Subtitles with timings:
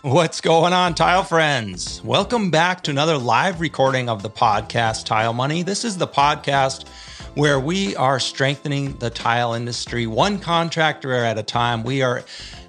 [0.02, 2.02] What's going on, tile friends?
[2.02, 5.62] Welcome back to another live recording of the podcast Tile Money.
[5.62, 6.88] This is the podcast
[7.34, 11.82] where we are strengthening the tile industry one contractor at a time.
[11.82, 12.24] We are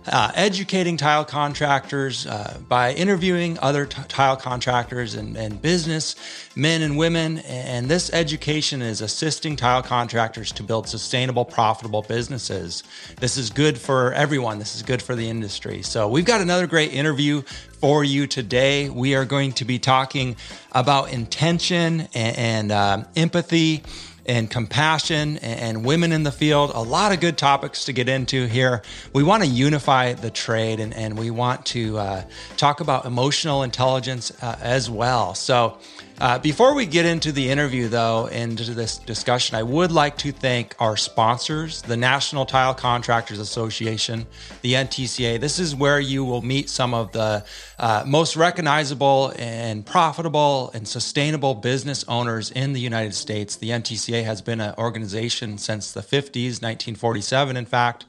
[0.07, 6.15] uh, educating tile contractors uh, by interviewing other t- tile contractors and, and business
[6.55, 7.39] men and women.
[7.39, 12.83] And this education is assisting tile contractors to build sustainable, profitable businesses.
[13.19, 14.59] This is good for everyone.
[14.59, 15.81] This is good for the industry.
[15.81, 17.43] So, we've got another great interview
[17.79, 18.89] for you today.
[18.89, 20.35] We are going to be talking
[20.71, 23.83] about intention and, and uh, empathy
[24.25, 26.71] and compassion and women in the field.
[26.73, 28.81] A lot of good topics to get into here.
[29.13, 32.23] We want to unify the trade and, and we want to uh,
[32.57, 35.33] talk about emotional intelligence uh, as well.
[35.35, 35.77] So,
[36.21, 40.31] uh, before we get into the interview, though, into this discussion, I would like to
[40.31, 44.27] thank our sponsors, the National Tile Contractors Association,
[44.61, 45.39] the NTCA.
[45.39, 47.43] This is where you will meet some of the
[47.79, 53.55] uh, most recognizable and profitable and sustainable business owners in the United States.
[53.55, 58.05] The NTCA has been an organization since the 50s, 1947, in fact.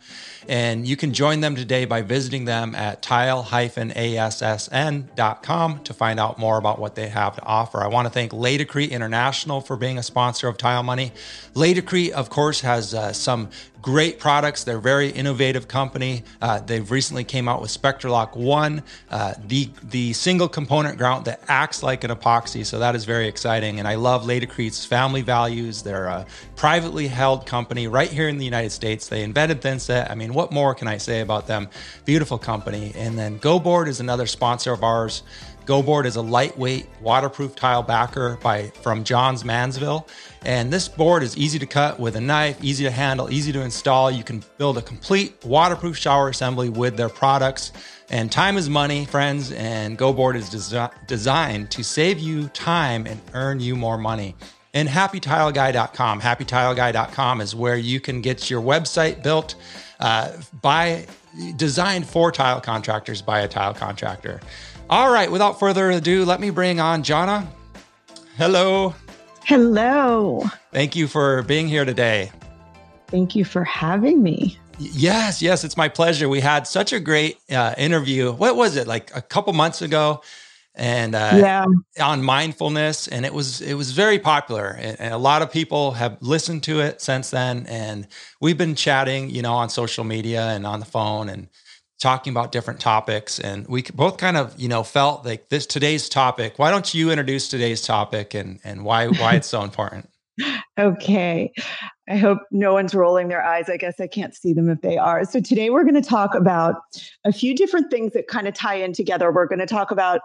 [0.48, 3.44] And you can join them today by visiting them at tile-assn.com
[5.84, 7.78] to find out more about what they have to offer.
[7.78, 11.12] I want to thank Laticrete International for being a sponsor of Tile Money.
[11.54, 13.48] Laticrete, of course, has uh, some
[13.82, 14.62] great products.
[14.62, 16.22] They're a very innovative company.
[16.40, 21.42] Uh, they've recently came out with SpectraLock One, uh, the the single component grout that
[21.48, 22.64] acts like an epoxy.
[22.64, 23.80] So that is very exciting.
[23.80, 25.82] And I love Laticrete's family values.
[25.82, 29.08] They're a privately held company right here in the United States.
[29.08, 30.10] They invented Thinset.
[30.10, 31.68] I mean, what more can I say about them?
[32.04, 32.92] Beautiful company.
[32.94, 35.24] And then GoBoard is another sponsor of ours.
[35.66, 40.06] GoBoard is a lightweight, waterproof tile backer by from Johns Manville,
[40.44, 43.60] And this board is easy to cut with a knife, easy to handle, easy to
[43.60, 44.10] install.
[44.10, 47.72] You can build a complete waterproof shower assembly with their products.
[48.10, 53.20] And time is money, friends, and GoBoard is desi- designed to save you time and
[53.32, 54.34] earn you more money.
[54.74, 56.20] And happytileguy.com.
[56.20, 59.54] Happytileguy.com is where you can get your website built
[60.00, 61.06] uh, by
[61.56, 64.40] designed for tile contractors by a tile contractor.
[64.92, 67.48] All right, without further ado, let me bring on Jana.
[68.36, 68.94] Hello.
[69.42, 70.44] Hello.
[70.70, 72.30] Thank you for being here today.
[73.08, 74.58] Thank you for having me.
[74.78, 76.28] Yes, yes, it's my pleasure.
[76.28, 78.32] We had such a great uh, interview.
[78.32, 80.20] What was it like a couple months ago?
[80.74, 81.64] And uh, yeah,
[81.98, 85.92] on mindfulness, and it was it was very popular, and, and a lot of people
[85.92, 87.64] have listened to it since then.
[87.66, 88.06] And
[88.42, 91.48] we've been chatting, you know, on social media and on the phone, and
[92.02, 96.08] talking about different topics and we both kind of you know felt like this today's
[96.08, 100.08] topic why don't you introduce today's topic and and why why it's so important?
[100.80, 101.52] Okay.
[102.08, 103.68] I hope no one's rolling their eyes.
[103.68, 105.26] I guess i can't see them if they are.
[105.26, 106.76] So today we're going to talk about
[107.24, 109.30] a few different things that kind of tie in together.
[109.30, 110.22] We're going to talk about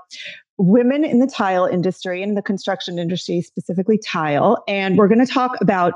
[0.57, 5.31] women in the tile industry and the construction industry specifically tile and we're going to
[5.31, 5.93] talk about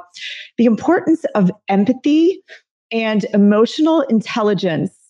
[0.58, 2.44] the importance of empathy
[2.91, 5.01] and emotional intelligence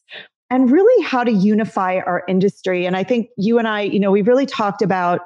[0.52, 2.86] and really how to unify our industry.
[2.86, 5.22] And I think you and I, you know, we've really talked about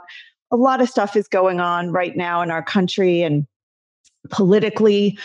[0.52, 3.46] a lot of stuff is going on right now in our country and
[4.30, 5.18] politically.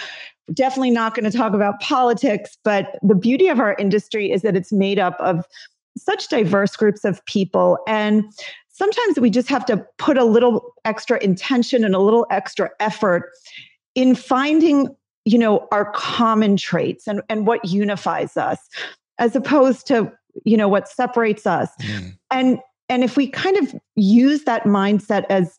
[0.53, 4.56] definitely not going to talk about politics, but the beauty of our industry is that
[4.56, 5.44] it's made up of
[5.97, 7.78] such diverse groups of people.
[7.87, 8.25] And
[8.69, 13.31] sometimes we just have to put a little extra intention and a little extra effort
[13.94, 14.89] in finding
[15.27, 18.59] you know our common traits and, and what unifies us
[19.20, 20.10] as opposed to
[20.44, 21.70] you know what separates us.
[21.82, 22.19] Mm.
[22.31, 22.58] and
[22.88, 25.56] and if we kind of use that mindset as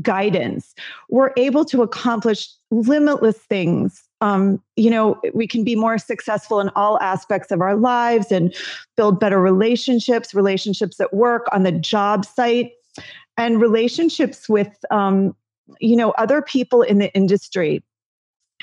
[0.00, 0.74] guidance
[1.10, 4.02] we're able to accomplish limitless things.
[4.22, 8.54] Um, you know we can be more successful in all aspects of our lives and
[8.96, 12.72] build better relationships relationships at work on the job site
[13.36, 15.34] and relationships with um,
[15.80, 17.82] you know other people in the industry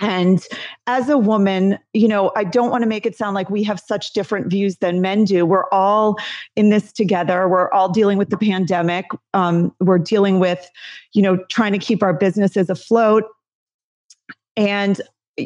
[0.02, 0.44] and
[0.88, 3.80] as a woman, you know, I don't want to make it sound like we have
[3.80, 5.46] such different views than men do.
[5.46, 6.18] We're all
[6.56, 7.48] in this together.
[7.48, 9.06] We're all dealing with the pandemic.
[9.34, 10.70] Um, we're dealing with,
[11.14, 13.24] you know, trying to keep our businesses afloat.
[14.56, 15.02] And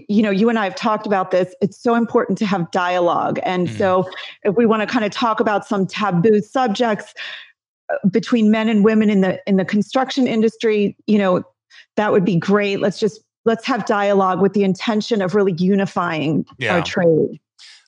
[0.09, 1.53] you know, you and I have talked about this.
[1.61, 3.39] It's so important to have dialogue.
[3.43, 3.77] And mm-hmm.
[3.77, 4.09] so,
[4.43, 7.13] if we want to kind of talk about some taboo subjects
[7.91, 11.43] uh, between men and women in the in the construction industry, you know,
[11.95, 12.79] that would be great.
[12.79, 16.75] Let's just let's have dialogue with the intention of really unifying yeah.
[16.75, 17.39] our trade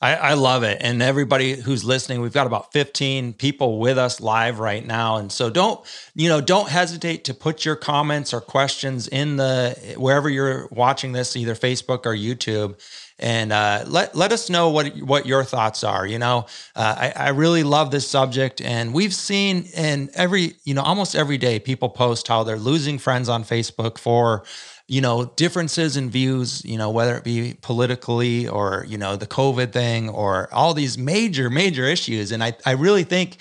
[0.02, 0.78] I, I, love it.
[0.82, 5.18] And everybody who's listening, we've got about 15 people with us live right now.
[5.18, 5.80] And so don't,
[6.14, 11.14] you know, don't hesitate to put your comments or questions in the wherever you're watching
[11.14, 12.80] this, either Facebook or YouTube.
[13.18, 16.06] And uh, let let us know what what your thoughts are.
[16.06, 20.74] You know, uh, I, I really love this subject, and we've seen in every you
[20.74, 24.44] know almost every day people post how they're losing friends on Facebook for
[24.88, 29.26] you know, differences in views, you know, whether it be politically or, you know, the
[29.26, 32.32] COVID thing or all these major, major issues.
[32.32, 33.38] And I, I really think,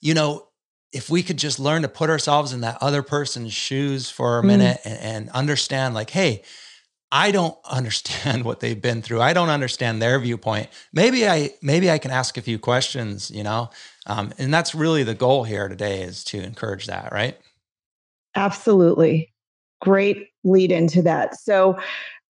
[0.00, 0.46] you know,
[0.92, 4.42] if we could just learn to put ourselves in that other person's shoes for a
[4.42, 4.46] mm.
[4.46, 6.42] minute and, and understand, like, hey,
[7.10, 9.20] I don't understand what they've been through.
[9.20, 10.68] I don't understand their viewpoint.
[10.92, 13.70] Maybe I maybe I can ask a few questions, you know.
[14.06, 17.36] Um, and that's really the goal here today is to encourage that, right?
[18.36, 19.32] Absolutely
[19.86, 21.38] great lead into that.
[21.38, 21.78] So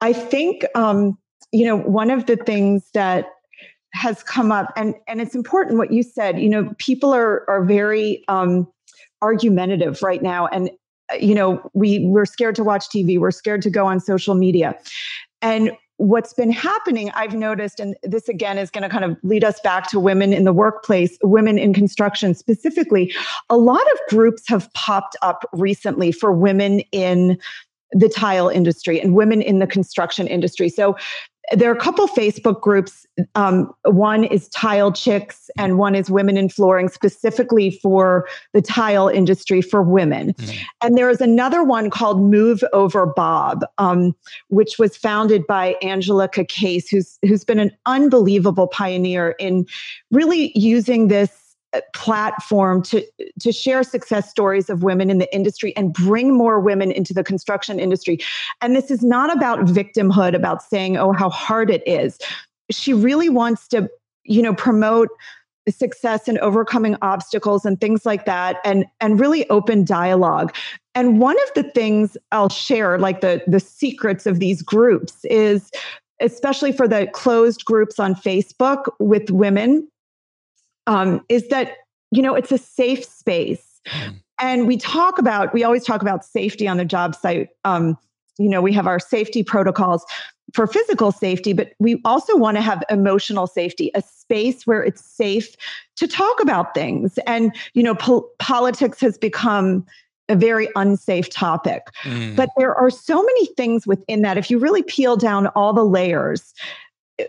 [0.03, 1.17] I think, um,
[1.53, 3.29] you know, one of the things that
[3.94, 6.38] has come up, and and it's important what you said.
[6.38, 8.69] You know, people are are very um,
[9.23, 10.70] argumentative right now, and
[11.19, 14.79] you know, we we're scared to watch TV, we're scared to go on social media,
[15.41, 19.44] and what's been happening, I've noticed, and this again is going to kind of lead
[19.44, 23.14] us back to women in the workplace, women in construction specifically.
[23.48, 27.38] A lot of groups have popped up recently for women in
[27.93, 30.69] the tile industry and women in the construction industry.
[30.69, 30.96] So
[31.52, 33.06] there are a couple Facebook groups.
[33.34, 39.08] Um, one is Tile Chicks, and one is Women in Flooring, specifically for the tile
[39.08, 40.32] industry for women.
[40.32, 40.62] Mm-hmm.
[40.82, 44.14] And there is another one called Move Over Bob, um,
[44.48, 49.66] which was founded by Angela Case, who's who's been an unbelievable pioneer in
[50.10, 51.45] really using this
[51.94, 53.05] platform to
[53.40, 57.25] to share success stories of women in the industry and bring more women into the
[57.25, 58.19] construction industry.
[58.61, 62.19] And this is not about victimhood about saying oh how hard it is.
[62.70, 63.88] She really wants to
[64.25, 65.08] you know promote
[65.69, 70.55] success and overcoming obstacles and things like that and and really open dialogue.
[70.94, 75.70] And one of the things i'll share like the the secrets of these groups is
[76.20, 79.87] especially for the closed groups on facebook with women
[80.87, 81.79] um, is that
[82.11, 84.15] you know it's a safe space mm.
[84.41, 87.97] and we talk about we always talk about safety on the job site um,
[88.38, 90.05] you know we have our safety protocols
[90.53, 95.05] for physical safety but we also want to have emotional safety a space where it's
[95.05, 95.56] safe
[95.97, 99.85] to talk about things and you know po- politics has become
[100.29, 101.85] a very unsafe topic.
[102.03, 102.37] Mm.
[102.37, 104.37] But there are so many things within that.
[104.37, 106.53] If you really peel down all the layers,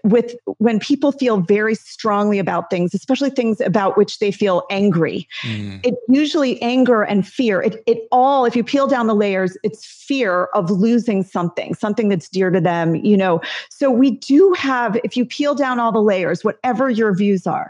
[0.03, 5.27] with when people feel very strongly about things especially things about which they feel angry
[5.43, 5.79] mm.
[5.85, 9.85] it usually anger and fear it, it all if you peel down the layers it's
[9.85, 13.39] fear of losing something something that's dear to them you know
[13.69, 17.69] so we do have if you peel down all the layers whatever your views are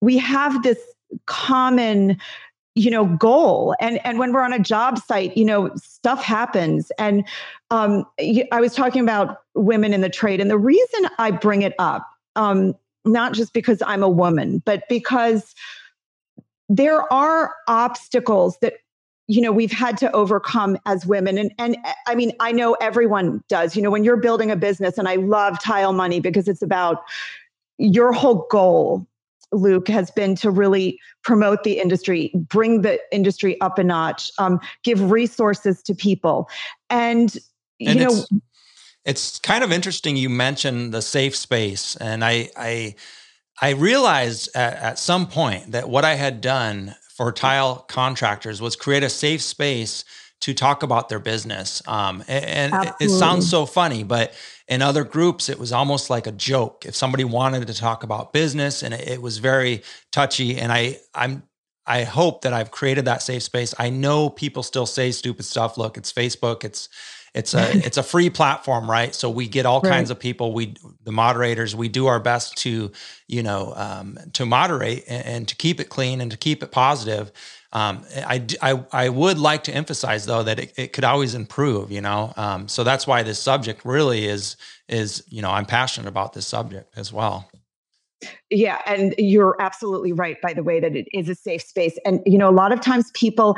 [0.00, 0.78] we have this
[1.26, 2.18] common
[2.74, 3.74] you know goal.
[3.80, 6.90] And and when we're on a job site you know stuff happens.
[6.98, 7.26] And
[7.70, 8.04] um,
[8.52, 12.06] i was talking about women in the trade and the reason i bring it up
[12.36, 12.74] um,
[13.04, 15.54] not just because i'm a woman but because
[16.68, 18.74] there are obstacles that
[19.26, 21.38] you know we've had to overcome as women.
[21.38, 21.76] And and
[22.06, 23.76] i mean i know everyone does.
[23.76, 27.02] You know when you're building a business and i love tile money because it's about
[27.78, 29.06] your whole goal
[29.54, 34.60] Luke, has been to really promote the industry, bring the industry up a notch, um,
[34.82, 36.48] give resources to people.
[36.90, 37.36] And,
[37.78, 38.28] you know, it's,
[39.04, 41.96] it's, kind of interesting you mentioned the safe space.
[41.96, 42.94] And I, I,
[43.60, 48.74] I realized at, at some point that what I had done for tile contractors was
[48.74, 50.04] create a safe space
[50.40, 51.80] to talk about their business.
[51.86, 54.34] Um, and, and it, sounds so funny, but
[54.66, 56.84] in other groups, it was almost like a joke.
[56.86, 60.98] If somebody wanted to talk about business, and it, it was very touchy, and I,
[61.14, 61.42] I'm,
[61.86, 63.74] I hope that I've created that safe space.
[63.78, 65.76] I know people still say stupid stuff.
[65.76, 66.64] Look, it's Facebook.
[66.64, 66.88] It's
[67.34, 69.14] it's a it's a free platform, right?
[69.14, 69.90] So we get all right.
[69.90, 70.54] kinds of people.
[70.54, 71.76] We the moderators.
[71.76, 72.90] We do our best to
[73.28, 76.70] you know um, to moderate and, and, to keep it clean and to keep it
[76.70, 77.32] positive.
[77.74, 81.90] Um, I, I, I would like to emphasize though that it, it could always improve,
[81.90, 82.32] you know.
[82.36, 84.56] Um, so that's why this subject really is
[84.88, 87.50] is you know I'm passionate about this subject as well.
[88.48, 90.40] Yeah, and you're absolutely right.
[90.40, 92.80] By the way, that it is a safe space, and you know a lot of
[92.80, 93.56] times people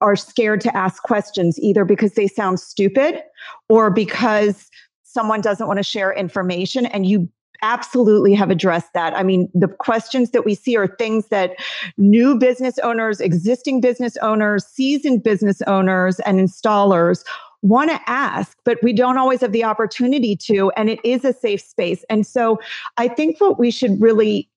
[0.00, 3.22] are scared to ask questions either because they sound stupid
[3.70, 4.68] or because
[5.02, 7.28] someone doesn't want to share information and you
[7.64, 9.16] absolutely have addressed that.
[9.16, 11.56] I mean, the questions that we see are things that
[11.96, 17.24] new business owners, existing business owners, seasoned business owners, and installers
[17.62, 20.70] want to ask, but we don't always have the opportunity to.
[20.76, 22.04] And it is a safe space.
[22.10, 22.60] And so
[22.98, 24.50] I think what we should really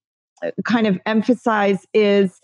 [0.44, 2.42] uh, kind of emphasize is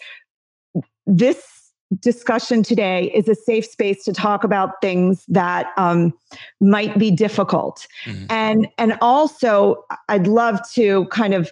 [1.06, 1.63] this
[2.00, 6.14] discussion today is a safe space to talk about things that um,
[6.62, 8.26] might be difficult mm-hmm.
[8.30, 11.52] and and also i'd love to kind of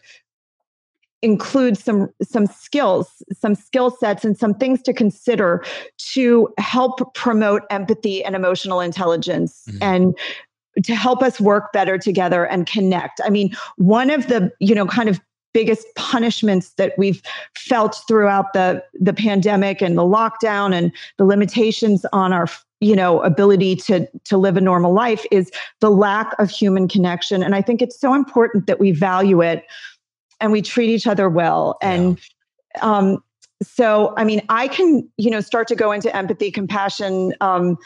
[1.21, 5.63] include some some skills some skill sets and some things to consider
[5.97, 9.83] to help promote empathy and emotional intelligence mm-hmm.
[9.83, 10.17] and
[10.83, 14.87] to help us work better together and connect i mean one of the you know
[14.87, 15.19] kind of
[15.53, 17.21] biggest punishments that we've
[17.55, 22.47] felt throughout the the pandemic and the lockdown and the limitations on our
[22.79, 27.43] you know ability to to live a normal life is the lack of human connection
[27.43, 29.65] and i think it's so important that we value it
[30.39, 32.19] and we treat each other well and
[32.75, 32.81] yeah.
[32.81, 33.23] um
[33.61, 37.77] so i mean i can you know start to go into empathy compassion um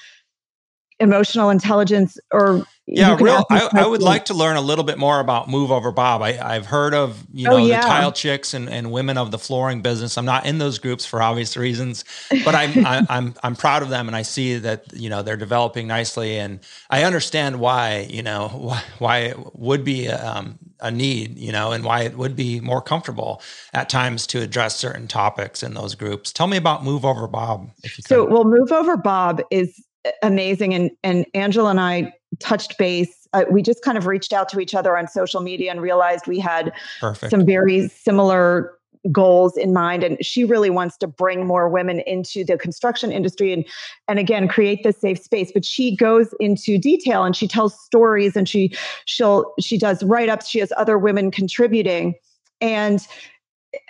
[0.99, 5.19] emotional intelligence or yeah real I, I, would like to learn a little bit more
[5.19, 6.21] about move over bob.
[6.21, 7.81] I, have heard of you oh, know oh, yeah.
[7.81, 10.17] the tile chicks and, and women of the flooring business.
[10.17, 12.05] I'm not in those groups for obvious reasons
[12.45, 14.85] but i'm I, am i am i am proud of them and i see that
[14.93, 16.59] you know they're developing nicely and
[16.89, 21.71] i understand why you know why, why it would be um, a need you know
[21.71, 23.41] and why it would be more comfortable
[23.73, 26.31] at times to address certain topics in those groups.
[26.31, 29.83] Tell me about move over bob if you so well move over bob is
[30.21, 30.73] amazing.
[30.73, 33.27] And and Angela and I touched base.
[33.33, 36.27] Uh, we just kind of reached out to each other on social media and realized
[36.27, 37.31] we had Perfect.
[37.31, 38.77] some very similar
[39.11, 43.53] goals in mind and she really wants to bring more women into the construction industry
[43.53, 43.63] and
[44.07, 48.35] and again create this safe space but she goes into detail and she tells stories
[48.35, 52.15] and she she'll she does write-ups she has other women contributing
[52.61, 53.07] and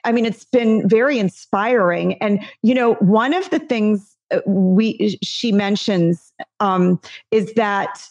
[0.03, 4.14] i mean it's been very inspiring and you know one of the things
[4.45, 6.99] we she mentions um,
[7.31, 8.03] is that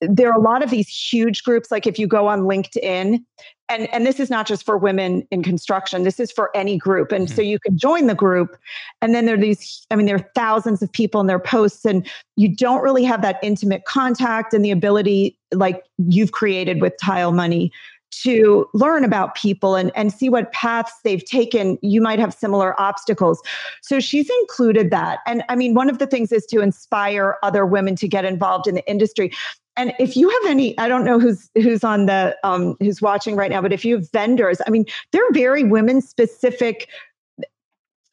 [0.00, 3.22] there are a lot of these huge groups like if you go on linkedin
[3.68, 7.10] and and this is not just for women in construction this is for any group
[7.10, 7.34] and mm-hmm.
[7.34, 8.56] so you can join the group
[9.02, 11.84] and then there are these i mean there are thousands of people in their posts
[11.84, 16.92] and you don't really have that intimate contact and the ability like you've created with
[17.02, 17.72] tile money
[18.10, 22.78] to learn about people and, and see what paths they've taken, you might have similar
[22.80, 23.40] obstacles.
[23.82, 25.20] So she's included that.
[25.26, 28.66] And I mean, one of the things is to inspire other women to get involved
[28.66, 29.30] in the industry.
[29.76, 33.36] And if you have any, I don't know who's who's on the um, who's watching
[33.36, 36.88] right now, but if you have vendors, I mean, they're very women specific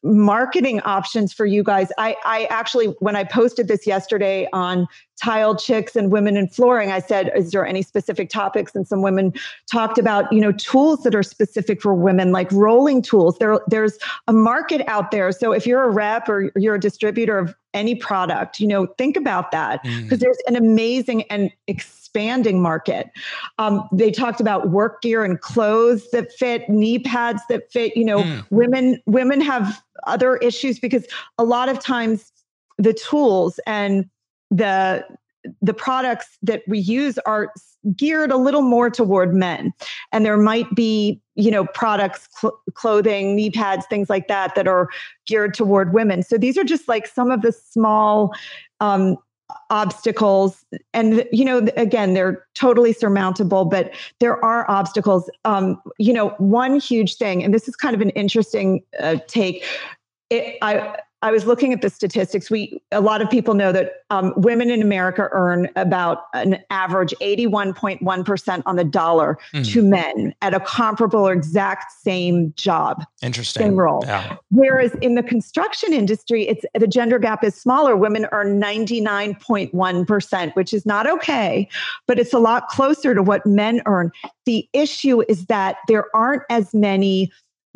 [0.06, 1.90] marketing options for you guys.
[1.98, 4.86] I, I actually, when I posted this yesterday on
[5.20, 8.74] tile chicks and women in flooring, I said, is there any specific topics?
[8.74, 9.32] And some women
[9.70, 13.38] talked about, you know, tools that are specific for women, like rolling tools.
[13.38, 15.32] There, there's a market out there.
[15.32, 19.16] So if you're a rep or you're a distributor of any product, you know, think
[19.16, 20.22] about that because mm.
[20.22, 23.10] there's an amazing and expanding market.
[23.58, 27.96] Um, they talked about work gear and clothes that fit, knee pads that fit.
[27.96, 28.44] You know, mm.
[28.50, 31.06] women women have other issues because
[31.38, 32.32] a lot of times
[32.78, 34.08] the tools and
[34.50, 35.04] the
[35.62, 37.52] the products that we use are
[37.94, 39.72] geared a little more toward men.
[40.12, 44.66] And there might be you know products cl- clothing knee pads things like that that
[44.66, 44.88] are
[45.26, 46.22] geared toward women.
[46.22, 48.34] So these are just like some of the small
[48.80, 49.16] um,
[49.70, 50.64] obstacles.
[50.92, 55.30] And you know again they're totally surmountable but there are obstacles.
[55.44, 59.64] Um, you know one huge thing and this is kind of an interesting uh, take
[60.30, 62.50] it, I I was looking at the statistics.
[62.50, 67.14] We a lot of people know that um, women in America earn about an average
[67.20, 69.66] eighty one point one percent on the dollar mm.
[69.72, 73.02] to men at a comparable or exact same job.
[73.22, 73.62] Interesting.
[73.62, 74.02] Same role.
[74.04, 74.36] Yeah.
[74.50, 77.96] Whereas in the construction industry, it's the gender gap is smaller.
[77.96, 81.68] Women earn ninety nine point one percent, which is not okay,
[82.06, 84.12] but it's a lot closer to what men earn.
[84.44, 87.32] The issue is that there aren't as many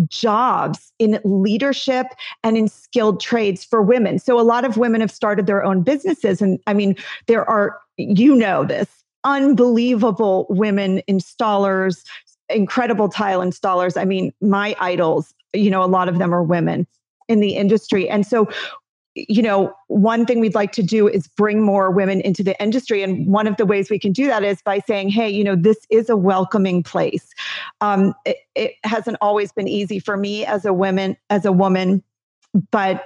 [0.09, 2.07] jobs in leadership
[2.43, 4.19] and in skilled trades for women.
[4.19, 6.41] So a lot of women have started their own businesses.
[6.41, 8.89] And I mean, there are, you know, this
[9.25, 12.05] unbelievable women installers,
[12.49, 14.01] incredible tile installers.
[14.01, 16.87] I mean, my idols, you know, a lot of them are women
[17.29, 18.09] in the industry.
[18.09, 18.49] And so
[19.15, 23.03] you know, one thing we'd like to do is bring more women into the industry.
[23.03, 25.57] And one of the ways we can do that is by saying, hey, you know,
[25.57, 27.31] this is a welcoming place.
[27.81, 32.03] Um, it, it hasn't always been easy for me as a woman, as a woman,
[32.71, 33.05] but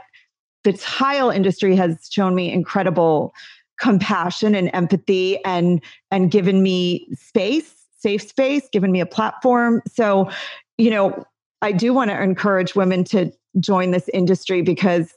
[0.65, 3.33] the tile industry has shown me incredible
[3.81, 9.83] compassion and empathy and and given me space, safe space, given me a platform.
[9.93, 10.31] So,
[10.79, 11.25] you know,
[11.61, 15.14] I do want to encourage women to join this industry because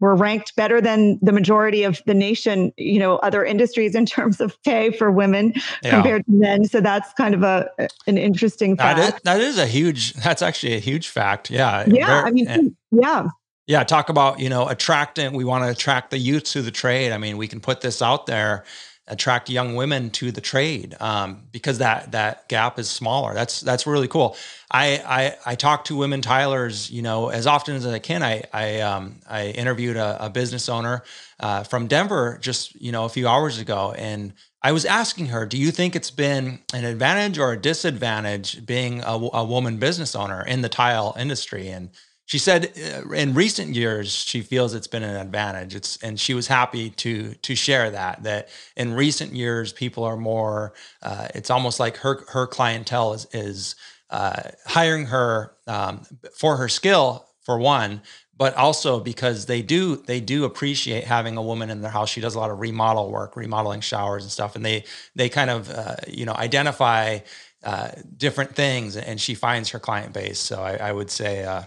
[0.00, 4.40] we're ranked better than the majority of the nation, you know, other industries in terms
[4.40, 5.52] of pay for women
[5.82, 5.90] yeah.
[5.90, 6.64] compared to men.
[6.66, 7.68] So that's kind of a
[8.06, 8.98] an interesting fact.
[8.98, 10.14] That is, that is a huge.
[10.14, 11.50] That's actually a huge fact.
[11.50, 11.84] Yeah.
[11.86, 12.06] Yeah.
[12.06, 13.28] Very, I mean, and, yeah.
[13.66, 13.84] Yeah.
[13.84, 15.32] Talk about you know attracting.
[15.32, 17.12] We want to attract the youth to the trade.
[17.12, 18.64] I mean, we can put this out there
[19.08, 23.34] attract young women to the trade um, because that that gap is smaller.
[23.34, 24.36] That's that's really cool.
[24.70, 28.22] I I, I talk to women tilers, you know, as often as I can.
[28.22, 31.02] I I um, I interviewed a, a business owner
[31.40, 35.46] uh, from Denver just you know a few hours ago, and I was asking her,
[35.46, 40.16] do you think it's been an advantage or a disadvantage being a, a woman business
[40.16, 41.68] owner in the tile industry?
[41.68, 41.90] And
[42.28, 45.74] she said uh, in recent years she feels it's been an advantage.
[45.74, 50.16] It's and she was happy to to share that that in recent years people are
[50.18, 53.76] more uh, it's almost like her her clientele is is
[54.10, 56.02] uh, hiring her um,
[56.34, 58.02] for her skill for one
[58.36, 62.10] but also because they do they do appreciate having a woman in their house.
[62.10, 64.84] She does a lot of remodel work remodeling showers and stuff and they
[65.16, 67.20] they kind of uh, you know identify
[67.64, 70.38] uh, different things and she finds her client base.
[70.38, 71.62] So i, I would say uh,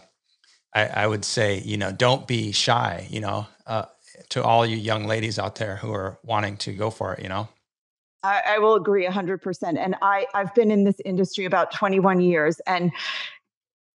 [0.74, 3.86] I, I, would say, you know, don't be shy, you know, uh,
[4.30, 7.30] to all you young ladies out there who are wanting to go for it, you
[7.30, 7.50] know?
[8.24, 9.78] I, I will agree 100%.
[9.78, 12.92] And I, I've been in this industry about 21 years and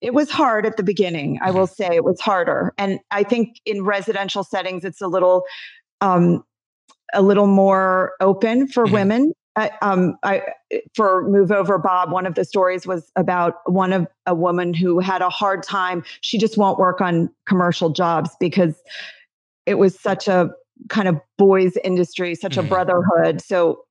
[0.01, 1.39] it was hard at the beginning.
[1.43, 1.83] I will mm-hmm.
[1.83, 2.73] say it was harder.
[2.79, 5.45] And I think in residential settings, it's a little,
[6.01, 6.45] um,
[7.13, 8.95] a little more open for mm-hmm.
[8.95, 10.43] women I, um, I,
[10.95, 14.99] for Move Over Bob, one of the stories was about one of a woman who
[14.99, 16.05] had a hard time.
[16.23, 18.83] She just won't work on commercial jobs because
[19.67, 20.51] it was such a
[20.89, 22.67] kind of boys industry, such mm-hmm.
[22.67, 23.43] a brotherhood.
[23.43, 23.85] So,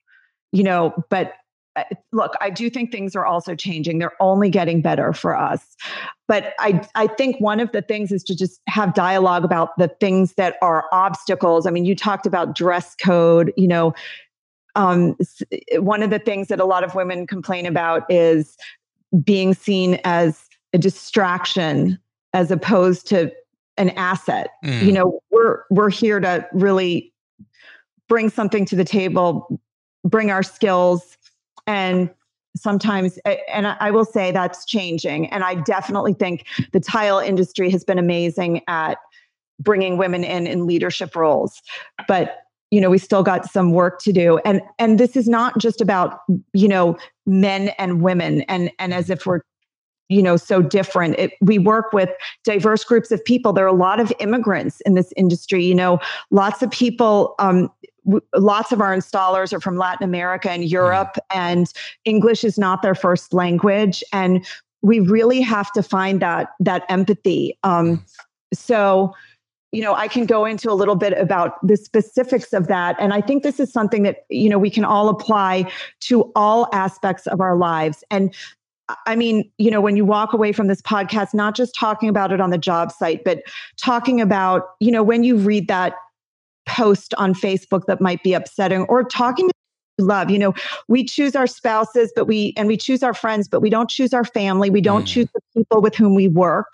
[0.52, 1.34] you know, but
[1.76, 4.00] uh, look, I do think things are also changing.
[4.00, 5.78] They're only getting better for us.
[6.28, 9.90] But I, I think one of the things is to just have dialogue about the
[10.00, 11.66] things that are obstacles.
[11.66, 13.94] I mean, you talked about dress code, you know,
[14.76, 15.18] um,
[15.74, 18.58] one of the things that a lot of women complain about is
[19.24, 22.00] being seen as a distraction
[22.34, 23.32] as opposed to
[23.78, 24.52] an asset.
[24.64, 24.86] Mm.
[24.86, 27.14] You know, we're we're here to really
[28.08, 29.60] bring something to the table,
[30.06, 31.18] bring our skills,
[31.68, 32.10] and
[32.58, 37.86] sometimes and i will say that's changing and i definitely think the tile industry has
[37.86, 38.98] been amazing at
[39.60, 41.62] bringing women in in leadership roles
[42.10, 42.40] but
[42.72, 44.40] you know we still got some work to do.
[44.40, 46.20] And and this is not just about
[46.54, 49.42] you know men and women and and as if we're
[50.10, 51.16] you know so different.
[51.20, 52.10] It, we work with
[52.44, 53.54] diverse groups of people.
[53.54, 56.00] There are a lot of immigrants in this industry you know
[56.32, 57.70] lots of people um,
[58.06, 61.38] w- lots of our installers are from latin america and europe mm.
[61.38, 61.74] and
[62.06, 64.04] english is not their first language.
[64.12, 64.46] And
[64.82, 67.58] we really have to find that that empathy.
[67.64, 68.04] Um, mm.
[68.54, 69.14] so
[69.72, 72.96] you know, I can go into a little bit about the specifics of that.
[73.00, 76.68] And I think this is something that, you know, we can all apply to all
[76.74, 78.04] aspects of our lives.
[78.12, 78.36] And
[79.06, 82.34] I mean, you know, when you walk away from this podcast, not just talking about
[82.34, 83.44] it on the job site, but
[83.78, 85.94] talking about, you know, when you read that
[86.68, 89.54] post on Facebook that might be upsetting or talking to
[90.00, 90.54] love you know
[90.88, 94.14] we choose our spouses but we and we choose our friends but we don't choose
[94.14, 95.08] our family we don't mm.
[95.08, 96.74] choose the people with whom we work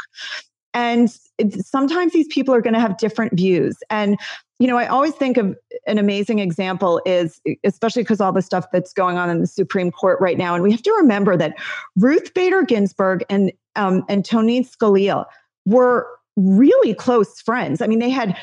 [0.78, 1.12] and
[1.60, 3.78] sometimes these people are going to have different views.
[3.90, 4.16] And,
[4.60, 8.68] you know, I always think of an amazing example is, especially because all the stuff
[8.72, 10.54] that's going on in the Supreme Court right now.
[10.54, 11.56] And we have to remember that
[11.96, 15.26] Ruth Bader Ginsburg and, um, and Tony Scalia
[15.66, 17.82] were really close friends.
[17.82, 18.38] I mean, they had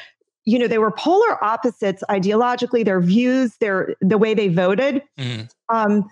[0.46, 5.48] you know they were polar opposites ideologically their views their the way they voted mm.
[5.70, 6.04] um,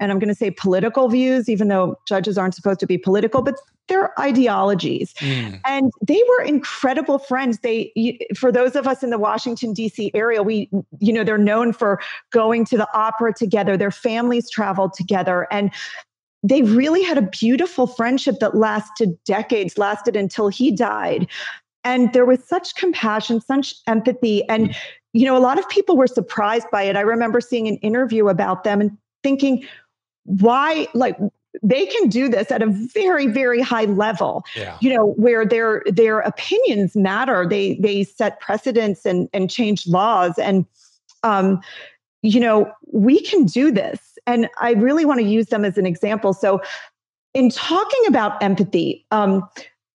[0.00, 3.42] and I'm going to say political views, even though judges aren't supposed to be political,
[3.42, 3.56] but
[3.88, 5.14] their ideologies.
[5.14, 5.60] Mm.
[5.64, 7.58] And they were incredible friends.
[7.60, 10.10] They, for those of us in the Washington, D.C.
[10.14, 13.76] area, we, you know, they're known for going to the opera together.
[13.76, 15.46] Their families traveled together.
[15.50, 15.72] And
[16.42, 21.26] they really had a beautiful friendship that lasted decades, lasted until he died.
[21.82, 24.46] And there was such compassion, such empathy.
[24.48, 24.76] And,
[25.12, 26.96] you know, a lot of people were surprised by it.
[26.96, 28.96] I remember seeing an interview about them and
[29.28, 29.64] thinking,
[30.24, 31.18] why, like,
[31.62, 34.76] they can do this at a very very high level yeah.
[34.80, 37.46] you know where their their opinions matter.
[37.48, 40.38] They they set precedents and and change laws.
[40.38, 40.66] And
[41.22, 41.60] um
[42.22, 44.18] you know we can do this.
[44.26, 46.32] And i really want to use them as an example.
[46.32, 46.60] So
[47.34, 49.48] in talking about empathy um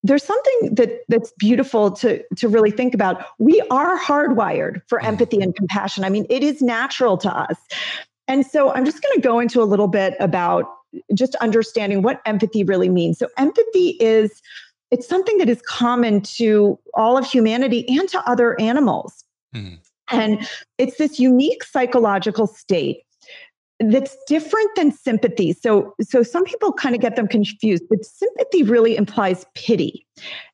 [0.05, 3.23] there's something that that's beautiful to to really think about.
[3.39, 5.05] We are hardwired for mm.
[5.05, 6.03] empathy and compassion.
[6.03, 7.57] I mean it is natural to us
[8.27, 10.65] and so I'm just going to go into a little bit about
[11.13, 13.19] just understanding what empathy really means.
[13.19, 14.41] So, empathy is
[14.91, 19.23] it's something that is common to all of humanity and to other animals.
[19.55, 19.79] Mm.
[20.11, 23.01] And it's this unique psychological state
[23.79, 25.53] that's different than sympathy.
[25.53, 30.05] So, so some people kind of get them confused, but sympathy really implies pity.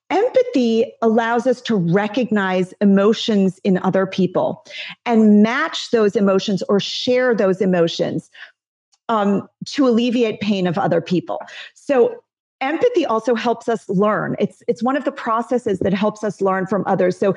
[0.10, 4.66] Empathy allows us to recognize emotions in other people
[5.06, 8.30] and match those emotions or share those emotions
[9.08, 11.40] um, to alleviate pain of other people.
[11.74, 12.24] So
[12.62, 14.36] empathy also helps us learn.
[14.40, 17.18] It's it's one of the processes that helps us learn from others.
[17.18, 17.36] So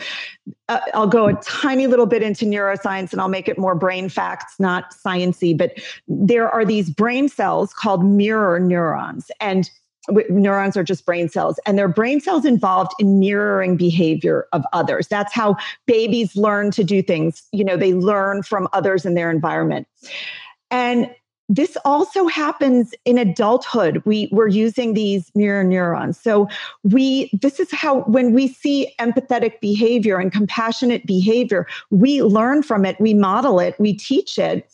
[0.68, 4.08] uh, i'll go a tiny little bit into neuroscience and i'll make it more brain
[4.08, 9.30] facts not sciency but there are these brain cells called mirror neurons.
[9.40, 9.70] And
[10.28, 15.08] neurons are just brain cells and they're brain cells involved in mirroring behavior of others.
[15.08, 17.42] That's how babies learn to do things.
[17.52, 19.86] You know they learn from others in their environment.
[20.70, 21.14] And
[21.48, 24.02] this also happens in adulthood.
[24.04, 26.18] We we're using these mirror neurons.
[26.18, 26.48] So
[26.82, 32.84] we this is how when we see empathetic behavior and compassionate behavior we learn from
[32.84, 34.68] it we model it we teach it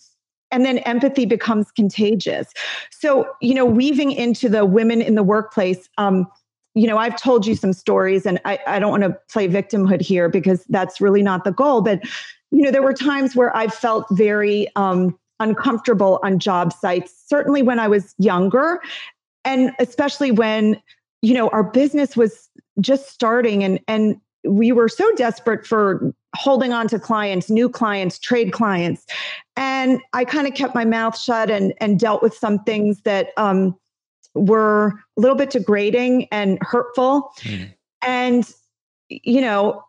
[0.50, 2.52] and then empathy becomes contagious
[2.90, 6.26] so you know weaving into the women in the workplace um,
[6.74, 10.00] you know i've told you some stories and i, I don't want to play victimhood
[10.00, 12.02] here because that's really not the goal but
[12.50, 17.62] you know there were times where i felt very um, uncomfortable on job sites, certainly
[17.62, 18.80] when I was younger.
[19.44, 20.80] And especially when,
[21.22, 22.48] you know, our business was
[22.80, 28.18] just starting and, and we were so desperate for holding on to clients, new clients,
[28.18, 29.06] trade clients.
[29.56, 33.30] And I kind of kept my mouth shut and, and dealt with some things that
[33.36, 33.76] um,
[34.34, 37.30] were a little bit degrading and hurtful.
[37.40, 37.72] Mm.
[38.02, 38.52] And,
[39.08, 39.82] you know,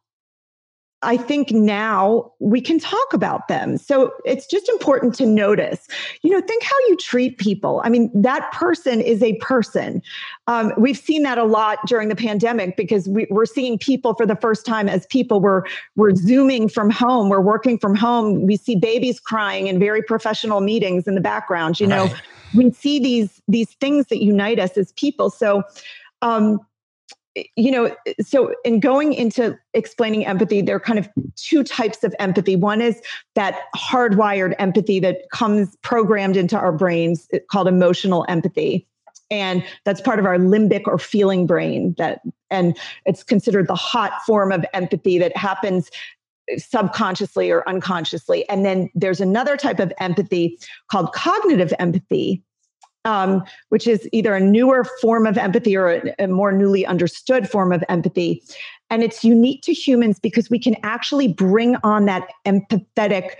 [1.01, 3.77] I think now we can talk about them.
[3.77, 5.87] So it's just important to notice,
[6.23, 7.81] you know, think how you treat people.
[7.85, 10.01] I mean, that person is a person.
[10.47, 14.25] Um, we've seen that a lot during the pandemic because we, are seeing people for
[14.25, 15.39] the first time as people.
[15.39, 15.63] We're,
[15.95, 18.45] we're Zooming from home, we're working from home.
[18.45, 21.79] We see babies crying in very professional meetings in the background.
[21.79, 22.21] You know, right.
[22.53, 25.29] we see these, these things that unite us as people.
[25.29, 25.63] So,
[26.21, 26.59] um,
[27.35, 31.63] Eh, you know, eh, so in going into explaining empathy, there are kind of two
[31.63, 32.55] types of empathy.
[32.55, 33.01] One is
[33.35, 38.85] that hardwired empathy that comes programmed into our brains eh, called emotional empathy.
[39.31, 44.23] And that's part of our limbic or feeling brain that and it's considered the hot
[44.25, 45.91] form of empathy that happens
[46.57, 48.47] subconsciously or unconsciously.
[48.49, 50.57] And then there's another type of empathy
[50.89, 52.41] called cognitive empathy,
[53.05, 57.49] um, which is either a newer form of empathy or a, a more newly understood
[57.49, 58.43] form of empathy.
[58.89, 63.31] And it's unique to humans because we can actually bring on that empathetic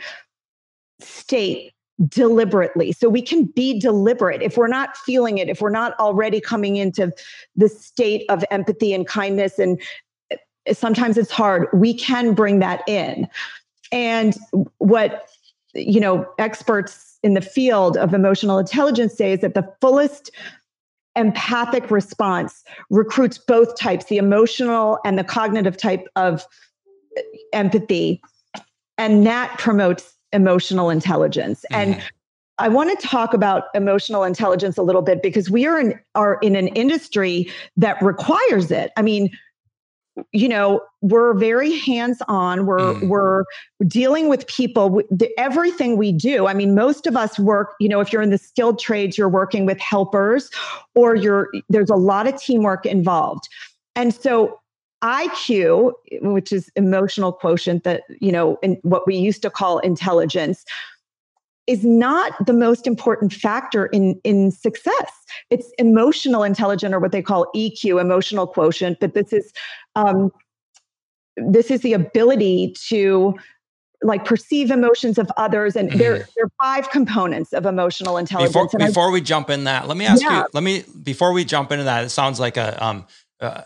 [1.00, 1.74] state
[2.08, 2.92] deliberately.
[2.94, 4.42] So we can be deliberate.
[4.42, 7.12] If we're not feeling it, if we're not already coming into
[7.56, 9.82] the state of empathy and kindness, and
[10.32, 10.38] eh,
[10.74, 13.28] sometimes it's hard, we can bring that in.
[13.92, 14.38] And
[14.78, 15.30] what,
[15.74, 20.32] you know, experts in the field of emotional intelligence says that the fullest
[21.16, 26.46] empathic response recruits both types the emotional and the cognitive type of
[27.52, 28.22] empathy
[28.98, 31.92] and that promotes emotional intelligence mm-hmm.
[31.92, 32.04] and
[32.60, 36.38] I want to talk about emotional intelligence a little bit because we are in are
[36.42, 38.92] in an industry that requires it.
[38.98, 39.32] I mean,
[40.32, 43.08] you know we're very hands on we're mm.
[43.08, 43.44] we're
[43.88, 45.02] dealing with people.
[45.38, 48.38] Everything we do i mean most of us work you know if you're in the
[48.38, 50.50] skilled trades you're working with helpers
[50.96, 53.48] or you're there's a lot of teamwork involved.
[53.96, 54.60] And so
[55.04, 60.66] iq which is emotional quotient that you know in what we used to call intelligence
[61.70, 65.12] is not the most important factor in in success.
[65.52, 69.00] It's emotional intelligence, or what they call EQ, emotional quotient.
[69.00, 69.54] But this is
[69.96, 70.32] um,
[71.38, 73.36] this is the ability to
[74.02, 76.32] like perceive emotions of others and there, mm-hmm.
[76.38, 79.98] there are five components of emotional intelligence before, before I, we jump in that let
[79.98, 80.38] me ask yeah.
[80.38, 83.06] you let me before we jump into that it sounds like a um
[83.42, 83.64] uh,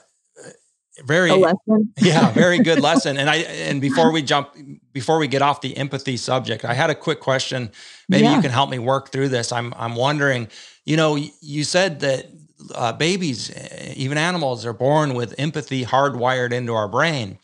[1.05, 1.31] very
[1.97, 3.17] yeah very good lesson.
[3.17, 4.55] And i and before we jump
[4.91, 7.71] before we get off the empathy subject i had a quick question.
[8.09, 8.35] Maybe yeah.
[8.35, 9.51] you can help me work through this.
[9.51, 10.47] I'm i'm wondering
[10.85, 12.27] you know you said that
[12.75, 13.51] uh, babies
[13.95, 17.37] even animals are born with empathy hardwired into our brain.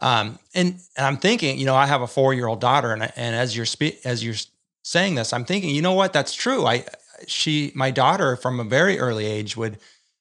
[0.00, 3.02] Um, and, and i'm thinking you know i have a four year old daughter and,
[3.16, 4.34] and as you're spe- as you're
[4.82, 6.12] saying this i'm thinking you know what?
[6.12, 6.66] That's true.
[6.66, 6.84] I
[7.26, 9.78] she my daughter from a very early age would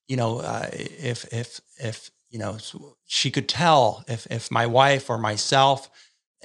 [0.08, 2.58] you know uh, if if if you know,
[3.06, 5.92] she could tell if if my wife or myself,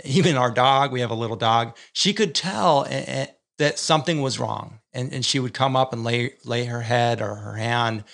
[0.04, 2.84] even our dog, we have a little dog, she could tell
[3.56, 7.22] that something was wrong, and and she would come up and lay lay her head
[7.22, 8.04] or her hand.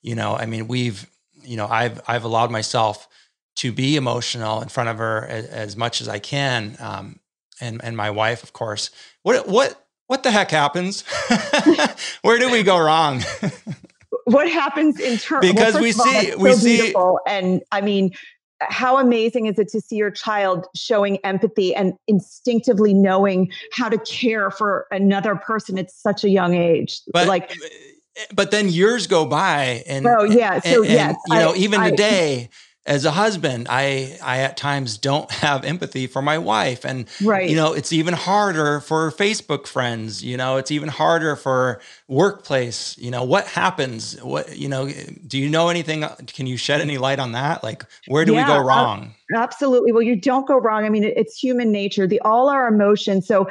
[0.00, 1.10] You know, I mean, we've
[1.42, 3.08] you know, I've I've allowed myself
[3.56, 7.18] to be emotional in front of her as, as much as I can, um,
[7.60, 8.90] and and my wife, of course.
[9.24, 11.02] What what what the heck happens?
[12.22, 13.24] Where do we go wrong?
[14.24, 17.20] what happens in terms because well, we see all, we so see beautiful.
[17.26, 18.12] and I mean
[18.60, 23.98] how amazing is it to see your child showing empathy and instinctively knowing how to
[23.98, 29.06] care for another person at such a young age but, like eh, but then years
[29.06, 32.48] go by and oh yeah so and, yes you know I, even I, today
[32.86, 36.84] as a husband i i at times don't have empathy for my wife.
[36.84, 37.48] And right.
[37.48, 42.96] you know it's even harder for facebook friends you know it's even harder for workplace
[42.98, 44.20] you know what happens?
[44.22, 44.90] What you know
[45.26, 46.04] do you know anything?
[46.26, 47.62] Can you shed any light on that?
[47.62, 49.14] Like where do yeah, we go wrong?
[49.34, 49.92] uh, absolutely.
[49.92, 50.84] Well you don't go wrong.
[50.84, 52.06] I mean it's human nature.
[52.06, 53.26] The all our emotions.
[53.26, 53.48] So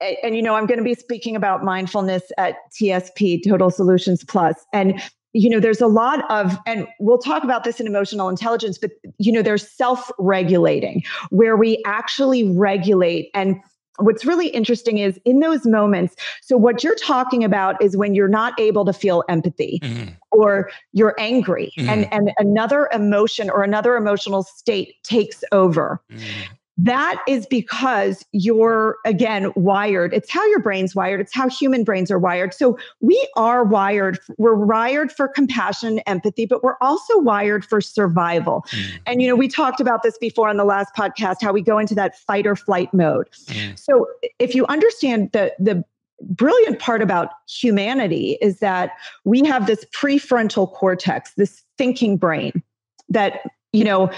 [0.00, 4.24] and, and you know i'm going to be speaking about mindfulness at tsp total solutions
[4.24, 4.56] plus.
[4.72, 5.00] And
[5.34, 8.92] you know there's a lot of and we'll talk about this in emotional intelligence but
[9.18, 13.56] you know there's self-regulating where we actually regulate and
[13.98, 18.28] what's really interesting is in those moments so what you're talking about is when you're
[18.28, 20.10] not able to feel empathy mm-hmm.
[20.30, 21.88] or you're angry mm-hmm.
[21.88, 26.52] and and another emotion or another emotional state takes over mm-hmm.
[26.76, 30.12] That is because you're, again, wired.
[30.12, 31.20] It's how your brain's wired.
[31.20, 32.52] It's how human brains are wired.
[32.52, 34.18] So we are wired.
[34.38, 38.64] We're wired for compassion, empathy, but we're also wired for survival.
[38.70, 38.98] Mm.
[39.06, 41.78] And, you know, we talked about this before on the last podcast, how we go
[41.78, 43.28] into that fight or flight mode.
[43.46, 43.78] Mm.
[43.78, 44.06] So
[44.38, 45.84] if you understand the, the,
[46.30, 48.92] brilliant part about humanity is that
[49.24, 52.62] we have this prefrontal cortex, this thinking brain
[53.08, 54.10] that you know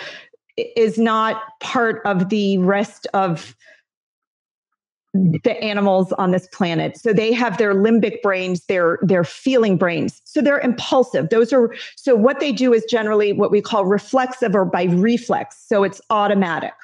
[0.57, 3.55] is not part of the rest of
[5.15, 6.99] the animals on this planet.
[6.99, 10.21] So they have their limbic brains, their their feeling brains.
[10.25, 11.31] So they're impulsive.
[11.31, 15.63] Those are so what they do is generally what we call reflexive or by reflex.
[15.67, 16.75] So it's automatic.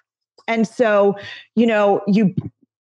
[0.49, 1.17] And so,
[1.55, 2.35] you know, you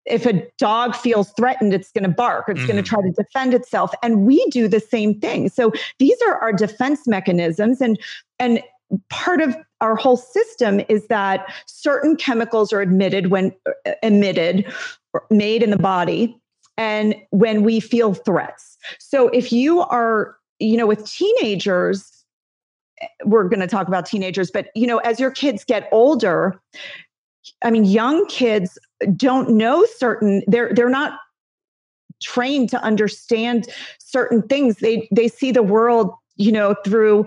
[0.07, 2.67] if a dog feels threatened, it's going to bark, it's mm.
[2.67, 3.93] going to try to defend itself.
[4.03, 5.49] And we do the same thing.
[5.49, 7.81] So these are our defense mechanisms.
[7.81, 7.99] And
[8.39, 8.63] and
[9.09, 13.53] part of our whole system is that certain chemicals are emitted when
[13.87, 14.71] uh, emitted
[15.31, 16.37] made in the body
[16.77, 18.77] and when we feel threats.
[18.99, 22.25] So if you are you know with teenagers
[23.25, 26.61] we're going to talk about teenagers but you know as your kids get older
[27.65, 28.79] i mean young kids
[29.17, 31.19] don't know certain they're they're not
[32.21, 33.67] trained to understand
[33.99, 34.77] certain things.
[34.77, 37.27] They they see the world you know through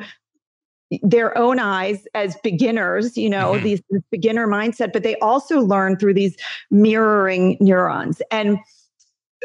[1.02, 3.64] their own eyes as beginners, you know, mm-hmm.
[3.64, 6.36] these beginner mindset, but they also learn through these
[6.70, 8.22] mirroring neurons.
[8.32, 8.58] And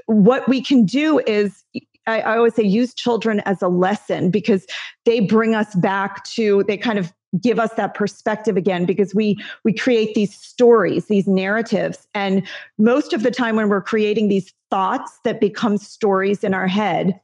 [0.06, 1.64] what we can do is
[2.06, 4.66] I, I, always say use children as a lesson because
[5.04, 9.36] they bring us back to they kind of give us that perspective again because we
[9.64, 12.46] we create these stories these narratives and
[12.78, 17.20] most of the time when we're creating these thoughts that become stories in our head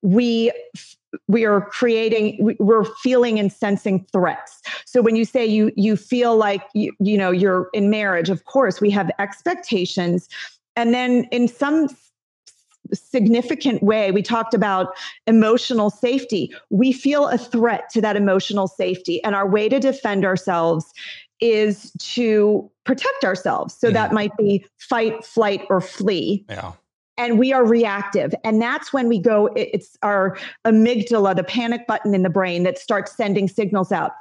[0.00, 0.50] we
[1.28, 4.60] we are creating we're feeling and sensing threats.
[4.84, 8.44] So when you say you you feel like you, you know you're in marriage of
[8.44, 10.28] course we have expectations.
[10.76, 11.88] And then in some
[12.92, 14.94] significant way we talked about
[15.26, 16.52] emotional safety.
[16.70, 20.84] We feel a threat to that emotional safety and our way to defend ourselves
[21.40, 23.74] is to protect ourselves.
[23.74, 26.44] So mm that might be fight flight or flee.
[26.48, 26.72] Yeah
[27.16, 28.34] and we are reactive.
[28.44, 32.78] And that's when we go it's our amygdala the panic button in the brain that
[32.78, 34.12] starts sending signals out.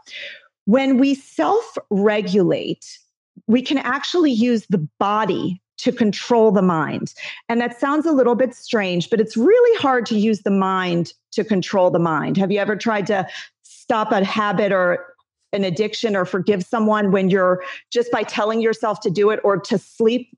[0.66, 3.00] When we self regulate
[3.48, 7.14] we can actually use the body to control the mind.
[7.50, 11.14] And that sounds a little bit strange but it's really hard to use the mind
[11.32, 12.38] to control the mind.
[12.38, 13.28] Have you ever tried to
[13.64, 15.06] stop a habit or
[15.54, 19.60] an addiction or forgive someone when you're just by telling yourself to do it or
[19.60, 20.30] to sleep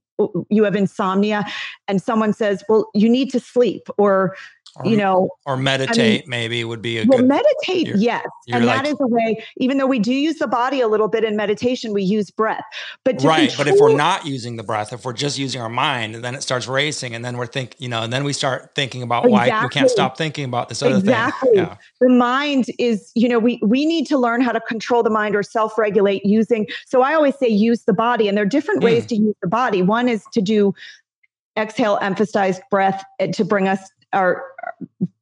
[0.49, 1.43] you have insomnia
[1.87, 4.35] and someone says well you need to sleep or
[4.77, 7.97] or, you know or meditate I mean, maybe would be a well good, meditate you're,
[7.97, 10.81] yes you're and like, that is a way even though we do use the body
[10.81, 12.63] a little bit in meditation we use breath
[13.03, 15.69] but right control, but if we're not using the breath if we're just using our
[15.69, 18.71] mind then it starts racing and then we're think you know and then we start
[18.75, 19.51] thinking about exactly.
[19.51, 21.49] why we can't stop thinking about this other exactly.
[21.49, 21.77] thing yeah.
[21.99, 25.35] the mind is you know we we need to learn how to control the mind
[25.35, 28.85] or self-regulate using so i always say use the body and there are different mm.
[28.85, 30.73] ways to use the body one is to do
[31.57, 34.43] exhale emphasized breath eh, to bring us our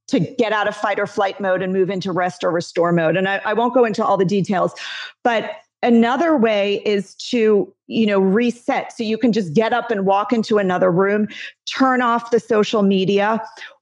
[0.07, 3.15] to get out of fight or flight mode and move into rest or restore mode.
[3.15, 4.73] And I, I won't go into all the details,
[5.23, 5.51] but
[5.83, 10.31] another way is to you know reset so you can just get up and walk
[10.31, 11.27] into another room
[11.65, 13.41] turn off the social media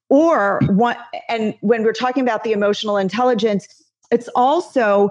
[0.09, 3.67] or what and when we're talking about the emotional intelligence
[4.11, 5.09] it's also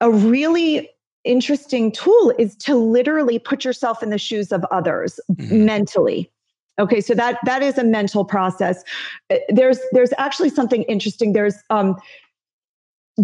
[0.00, 0.88] a really
[1.24, 5.64] interesting tool is to literally put yourself in the shoes of others mm-hmm.
[5.64, 6.30] mentally
[6.78, 8.84] okay so that that is a mental process.
[9.30, 11.32] Uh, there's there's actually something interesting.
[11.32, 11.96] There's um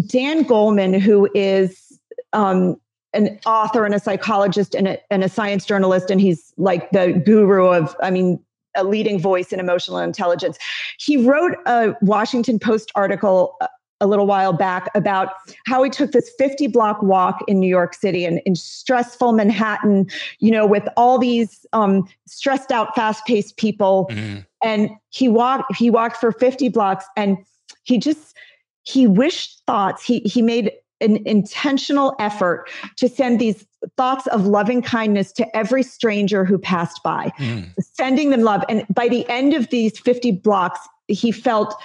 [0.07, 1.99] dan goleman who is
[2.33, 2.79] um
[3.13, 7.13] an author and a psychologist and a, and a science journalist and he's like the
[7.25, 8.37] guru of i mean
[8.75, 10.57] a leading voice in emotional intelligence.
[10.99, 13.67] He wrote a washington post article uh,
[14.01, 15.29] a little while back about
[15.65, 20.07] how he took this 50 block walk in New York City and in stressful Manhattan,
[20.39, 24.07] you know, with all these um, stressed out, fast paced people.
[24.11, 24.39] Mm-hmm.
[24.61, 27.37] And he walked, he walked for 50 blocks and
[27.83, 28.35] he just,
[28.83, 30.03] he wished thoughts.
[30.03, 35.83] He, he made an intentional effort to send these thoughts of loving kindness to every
[35.83, 37.69] stranger who passed by, mm.
[37.79, 38.63] sending them love.
[38.67, 41.75] And by the end of these 50 blocks, he felt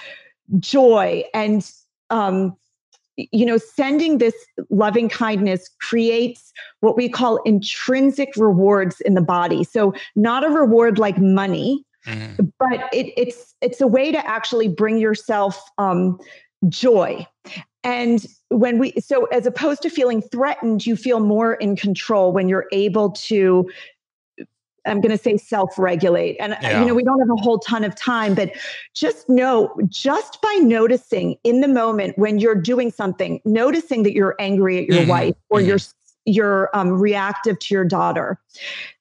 [0.59, 1.69] joy and
[2.11, 2.55] um,
[3.17, 4.35] you know, sending this
[4.69, 9.63] loving kindness creates what we call intrinsic rewards in the body.
[9.63, 12.45] So, not a reward like money, mm-hmm.
[12.57, 16.19] but it, it's it's a way to actually bring yourself um,
[16.69, 17.27] joy.
[17.83, 22.47] And when we, so as opposed to feeling threatened, you feel more in control when
[22.47, 23.69] you're able to
[24.85, 26.37] I'm going to say self regulate.
[26.39, 26.79] And, yeah.
[26.79, 28.51] you know, we don't have a whole ton of time, but
[28.93, 34.35] just know, just by noticing in the moment when you're doing something, noticing that you're
[34.39, 35.09] angry at your mm-hmm.
[35.09, 35.69] wife or mm-hmm.
[35.69, 35.79] you're
[36.25, 38.39] you're um, reactive to your daughter.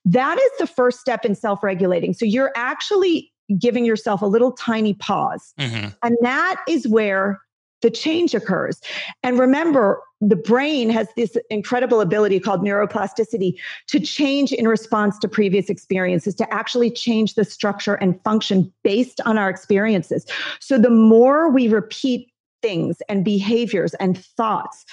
[0.07, 2.15] That is the first step in self regulating.
[2.15, 5.53] So you're actually giving yourself a little tiny pause.
[5.59, 5.89] Mm-hmm.
[6.03, 7.41] And that is where
[7.83, 8.81] the change occurs.
[9.23, 15.29] And remember, the brain has this incredible ability called neuroplasticity to change in response to
[15.29, 20.27] previous experiences, to actually change the structure and function based on our experiences.
[20.61, 24.85] So the more we repeat things and behaviors and thoughts,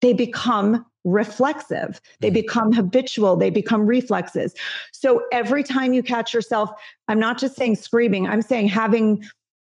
[0.00, 2.34] they become reflexive, they mm.
[2.34, 4.54] become habitual, they become reflexes.
[4.92, 6.70] So every time you catch yourself,
[7.08, 9.24] I'm not just saying screaming, I'm saying having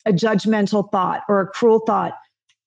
[0.07, 2.14] a judgmental thought or a cruel thought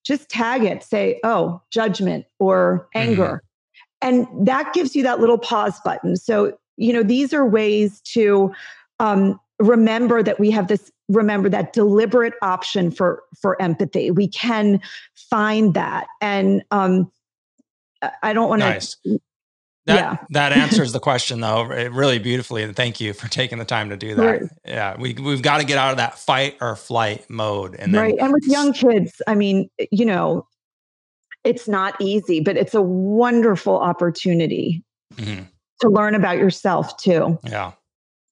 [0.04, 3.44] just tag it, say, oh, judgment or anger.
[4.04, 4.28] Mm-hmm.
[4.34, 6.16] And that gives you that little pause button.
[6.16, 8.52] So, you know, these are ways to
[9.00, 14.82] um, remember that we have this remember that deliberate option for for empathy we can
[15.14, 17.12] find that and um
[18.24, 18.96] i don't want to nice.
[19.88, 20.18] That, yeah.
[20.30, 23.98] that answers the question though really beautifully and thank you for taking the time to
[23.98, 24.42] do that right.
[24.64, 28.02] yeah we, we've got to get out of that fight or flight mode and then,
[28.02, 30.46] right and with young kids i mean you know
[31.44, 34.84] it's not easy but it's a wonderful opportunity
[35.16, 35.46] mm-hmm.
[35.80, 37.72] to learn about yourself too yeah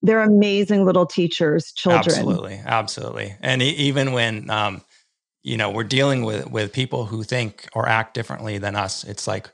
[0.02, 4.80] they're amazing little teachers children absolutely absolutely and even when um
[5.42, 9.26] you know we're dealing with with people who think or act differently than us it's
[9.26, 9.50] like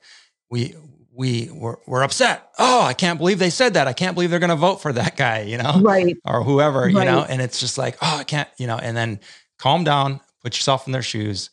[0.51, 0.75] we
[1.17, 2.51] we were, were upset.
[2.59, 3.89] Oh, I can't believe they said that.
[3.89, 6.17] I can't believe they're going to vote for that guy, you know, right?
[6.25, 6.93] Or whoever, right.
[6.93, 7.25] you know.
[7.29, 8.77] And it's just like, oh, I can't, you know.
[8.77, 9.21] And then
[9.59, 11.51] calm down, put yourself in their shoes,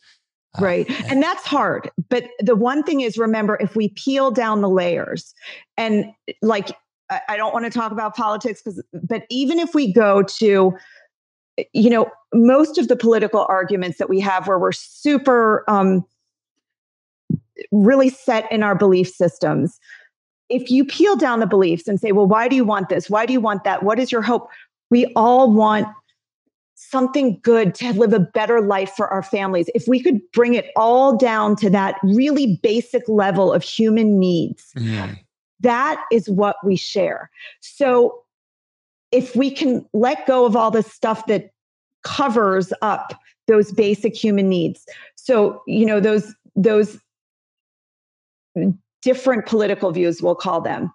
[0.58, 0.88] uh, right.
[0.88, 1.90] And, and that's hard.
[2.08, 5.34] But the one thing is, remember, if we peel down the layers,
[5.76, 6.76] and like,
[7.10, 10.76] I, I don't want to talk about politics because, but even if we go to
[11.72, 16.04] you know most of the political arguments that we have where we're super um,
[17.72, 19.78] really set in our belief systems.
[20.48, 23.08] If you peel down the beliefs and say, well, why do you want this?
[23.08, 23.82] Why do you want that?
[23.82, 24.48] What is your hope?
[24.90, 25.86] We all want
[26.74, 29.70] something good to live a better life for our families.
[29.74, 34.70] If we could bring it all down to that really basic level of human needs,
[34.76, 35.18] mm.
[35.60, 37.30] that is what we share.
[37.60, 38.22] So
[39.12, 41.50] if we can let go of all the stuff that
[42.02, 43.14] covers up
[43.46, 44.86] those basic human needs.
[45.16, 46.98] So, you know, those those
[49.02, 50.92] different political views, we'll call them.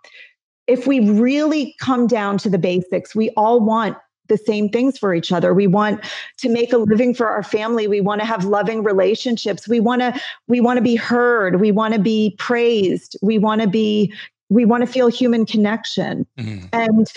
[0.68, 5.14] If we really come down to the basics, we all want the same things for
[5.14, 5.54] each other.
[5.54, 6.04] We want
[6.38, 7.88] to make a living for our family.
[7.88, 9.68] We want to have loving relationships.
[9.68, 11.60] We want to we want to be heard.
[11.60, 13.18] We want to be praised.
[13.22, 14.14] We want to be
[14.50, 16.26] we want to feel human connection.
[16.38, 16.68] Mm-hmm.
[16.72, 17.12] And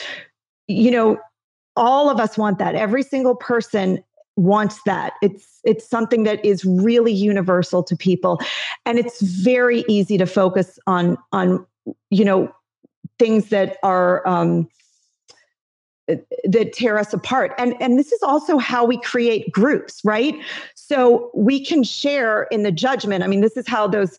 [0.67, 1.19] you know,
[1.77, 2.75] all of us want that.
[2.75, 4.03] Every single person
[4.37, 5.15] wants that.
[5.23, 8.41] It's it's something that is really universal to people.
[8.87, 11.67] And it's very easy to focus on on
[12.11, 12.53] you know
[13.19, 14.69] things that are um
[16.45, 17.53] that tear us apart.
[17.59, 20.35] And and this is also how we create groups right?
[20.75, 23.23] So we can share in the judgment.
[23.23, 24.19] I mean this is how those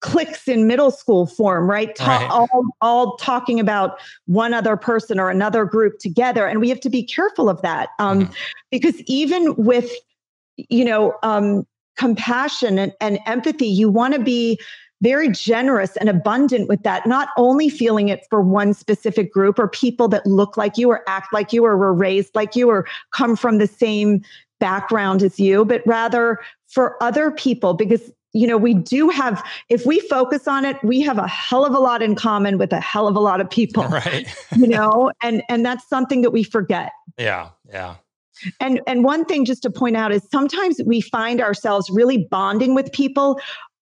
[0.00, 1.94] cliques in middle school form, right?
[1.94, 2.30] Ta- right.
[2.30, 2.48] All,
[2.80, 6.46] all talking about one other person or another group together.
[6.46, 8.32] And we have to be careful of that um, mm-hmm.
[8.70, 9.90] because even with,
[10.56, 14.58] you know, um, compassion and, and empathy, you want to be
[15.02, 19.68] very generous and abundant with that, not only feeling it for one specific group or
[19.68, 22.86] people that look like you or act like you or were raised like you or
[23.12, 24.22] come from the same
[24.58, 26.38] background as you, but rather
[26.68, 31.00] for other people because you know we do have if we focus on it we
[31.00, 33.50] have a hell of a lot in common with a hell of a lot of
[33.50, 34.26] people right
[34.56, 37.96] you know and and that's something that we forget yeah yeah
[38.60, 42.74] and and one thing just to point out is sometimes we find ourselves really bonding
[42.74, 43.40] with people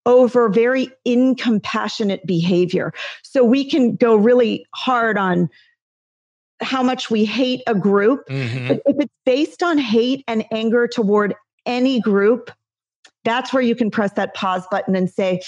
[0.08, 2.92] over very incompassionate behavior.
[3.22, 5.50] So we can go really hard on
[6.60, 8.26] how much we hate a group.
[8.28, 8.68] Mm-hmm.
[8.68, 11.34] But if it's based on hate and anger toward
[11.66, 12.50] any group,
[13.24, 15.40] that's where you can press that pause button and say,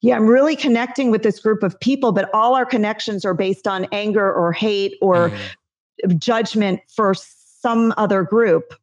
[0.00, 3.68] yeah, I'm really connecting with this group of people, but all our connections are based
[3.68, 6.18] on anger or hate or mm-hmm.
[6.18, 8.74] judgment for some other group.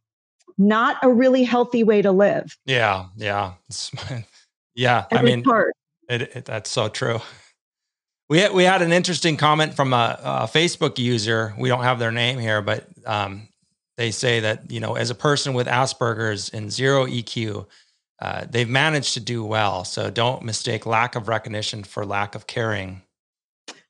[0.57, 2.57] Not a really healthy way to live.
[2.65, 3.53] Yeah, yeah.
[4.79, 5.43] Yeah, I mean,
[6.07, 7.19] it, it, that's so true.
[8.29, 11.53] We had, we had an interesting comment from a, a, Facebook user.
[11.57, 13.49] We don't have their name here, but um,
[13.97, 17.65] they say that you know, as a person with Asperger's and zero EQ,
[18.21, 19.83] uh, they've managed to do well.
[19.83, 23.01] So don't mistake lack of recognition for lack of caring.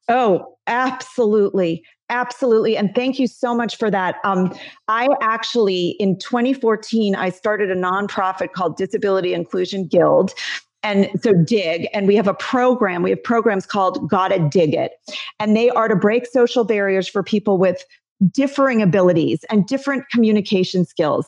[0.07, 1.84] Oh, absolutely.
[2.09, 2.75] Absolutely.
[2.75, 4.15] And thank you so much for that.
[4.23, 4.55] Um,
[4.88, 10.34] I actually, in 2014, I started a nonprofit called Disability Inclusion Guild
[10.82, 14.93] and so dig and we have a program we have programs called gotta dig it
[15.39, 17.84] and they are to break social barriers for people with
[18.32, 21.27] differing abilities and different communication skills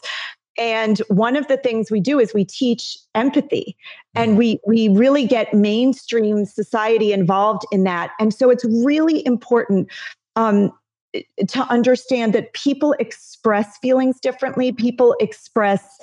[0.57, 3.75] and one of the things we do is we teach empathy
[4.15, 9.89] and we we really get mainstream society involved in that and so it's really important
[10.35, 10.71] um,
[11.47, 15.99] to understand that people express feelings differently people express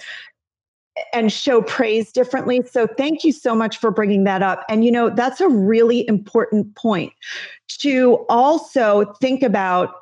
[1.12, 2.62] and show praise differently.
[2.70, 4.64] So thank you so much for bringing that up.
[4.68, 7.12] And you know, that's a really important point
[7.78, 9.94] to also think about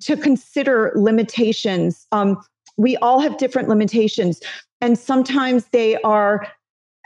[0.00, 2.06] to consider limitations.
[2.12, 2.40] Um,
[2.76, 4.40] we all have different limitations,
[4.80, 6.46] and sometimes they are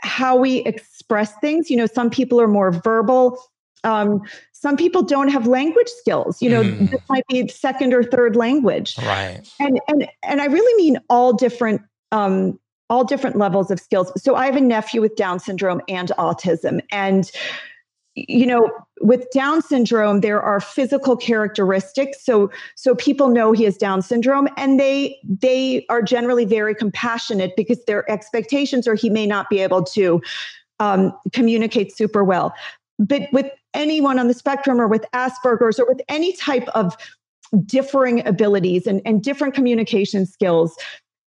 [0.01, 1.69] how we express things.
[1.69, 3.39] You know, some people are more verbal.
[3.83, 4.21] Um,
[4.53, 6.41] some people don't have language skills.
[6.41, 6.89] You know, mm.
[6.89, 8.97] this might be second or third language.
[8.97, 9.41] Right.
[9.59, 12.59] And and and I really mean all different um,
[12.89, 14.11] all different levels of skills.
[14.21, 16.79] So I have a nephew with Down syndrome and autism.
[16.91, 17.29] And,
[18.17, 18.69] you know,
[19.01, 22.25] with Down syndrome, there are physical characteristics.
[22.25, 27.55] So so people know he has Down syndrome and they they are generally very compassionate
[27.55, 30.21] because their expectations are he may not be able to
[30.79, 32.53] um, communicate super well.
[32.97, 36.97] But with anyone on the spectrum or with Asperger's or with any type of
[37.65, 40.75] differing abilities and, and different communication skills,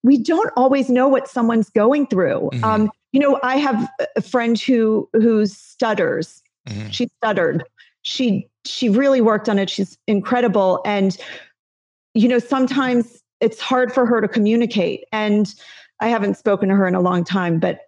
[0.03, 2.51] we don't always know what someone's going through.
[2.53, 2.65] Mm-hmm.
[2.65, 6.43] Um, you know, I have a friend who who stutters.
[6.71, 6.91] Mm-hmm.
[6.91, 7.65] She stuttered.
[8.03, 9.69] She she really worked on it.
[9.69, 10.81] She's incredible.
[10.85, 11.17] And
[12.15, 15.05] you know, sometimes it's hard for her to communicate.
[15.13, 15.53] And
[16.01, 17.81] I haven't spoken to her in a long time, but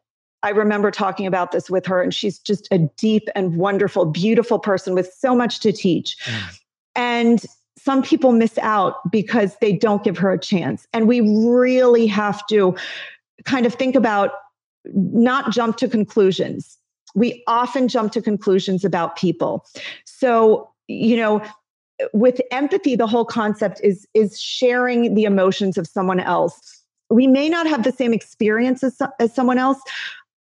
[0.43, 4.59] I remember talking about this with her, and she's just a deep and wonderful, beautiful
[4.59, 6.17] person with so much to teach.
[6.25, 6.59] Mm.
[6.95, 7.47] And
[7.79, 10.87] some people miss out because they don't give her a chance.
[10.93, 12.77] And we really have to
[13.45, 14.33] kind of think about
[14.87, 16.77] not jump to conclusions.
[17.15, 19.67] We often jump to conclusions about people.
[20.05, 21.43] So, you know,
[22.13, 26.83] with empathy, the whole concept is, is sharing the emotions of someone else.
[27.11, 29.79] We may not have the same experience as, as someone else,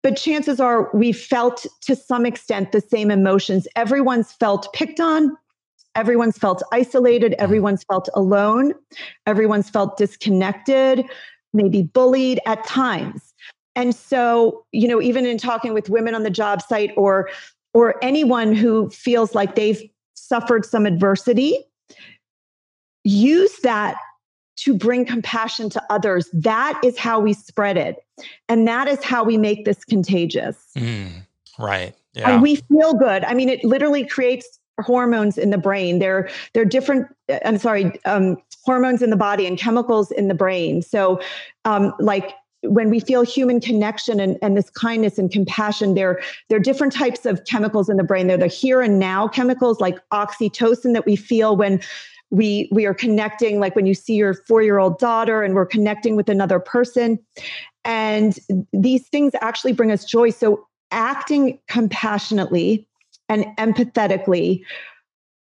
[0.03, 3.68] but chances are we felt to some extent the same emotions.
[3.76, 5.36] Everyone's felt picked on,
[5.95, 7.36] everyone's felt isolated, mm.
[7.39, 8.74] everyone's felt alone,
[9.26, 11.03] everyone's felt disconnected,
[11.53, 13.26] maybe bullied at times.
[13.78, 17.30] And so, you know, even in talking with women on the job site or
[17.73, 19.82] or anyone who feels like they've
[20.15, 21.63] suffered some adversity,
[23.03, 23.95] use that
[24.57, 26.28] to bring compassion to others.
[26.34, 27.97] That is how we spread it.
[28.49, 30.57] And that is how we make this contagious.
[30.75, 31.21] Mm,
[31.59, 31.95] right.
[32.13, 32.32] Yeah.
[32.32, 33.23] And we feel good.
[33.25, 35.99] I mean, it literally creates hormones in the brain.
[35.99, 37.05] They're they're different.
[37.45, 40.82] I'm sorry, um, hormones in the body and chemicals in the brain.
[40.82, 41.21] So,
[41.63, 42.34] um, like
[42.64, 46.93] when we feel human connection and, and this kindness and compassion, there, there are different
[46.93, 48.28] types of chemicals in the brain.
[48.28, 51.82] They're the here and now chemicals like oxytocin that we feel when
[52.30, 56.28] we we are connecting, like when you see your four-year-old daughter and we're connecting with
[56.28, 57.20] another person.
[57.86, 58.38] And
[58.74, 60.32] these things actually bring us joy.
[60.32, 62.86] So acting compassionately
[63.30, 64.62] and empathetically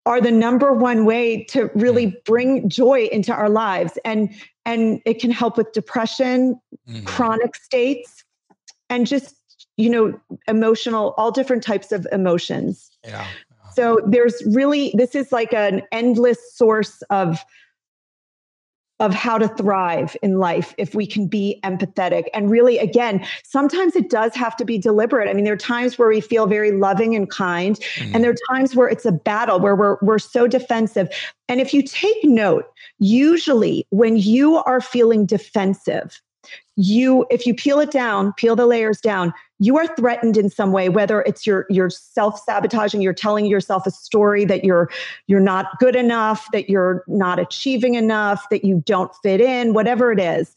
[0.07, 2.25] are the number one way to really mm.
[2.25, 4.31] bring joy into our lives and
[4.69, 7.05] and it can help with depression mm-hmm.
[7.05, 8.25] chronic states
[8.91, 9.37] and just
[9.77, 13.27] you know emotional all different types of emotions yeah
[13.75, 17.39] so there's really this is like an endless source of
[19.01, 22.25] of how to thrive in life if we can be empathetic.
[22.35, 25.29] And really, again, sometimes it does have to be deliberate.
[25.29, 28.15] I mean, there are times where we feel very loving and kind, mm.
[28.15, 31.09] and there are times where it's a battle where we're, we're so defensive.
[31.49, 32.65] And if you take note,
[32.99, 36.21] usually when you are feeling defensive,
[36.77, 40.71] you if you peel it down peel the layers down you are threatened in some
[40.71, 44.89] way whether it's your you're self-sabotaging you're telling yourself a story that you're
[45.27, 50.13] you're not good enough that you're not achieving enough that you don't fit in whatever
[50.13, 50.55] it is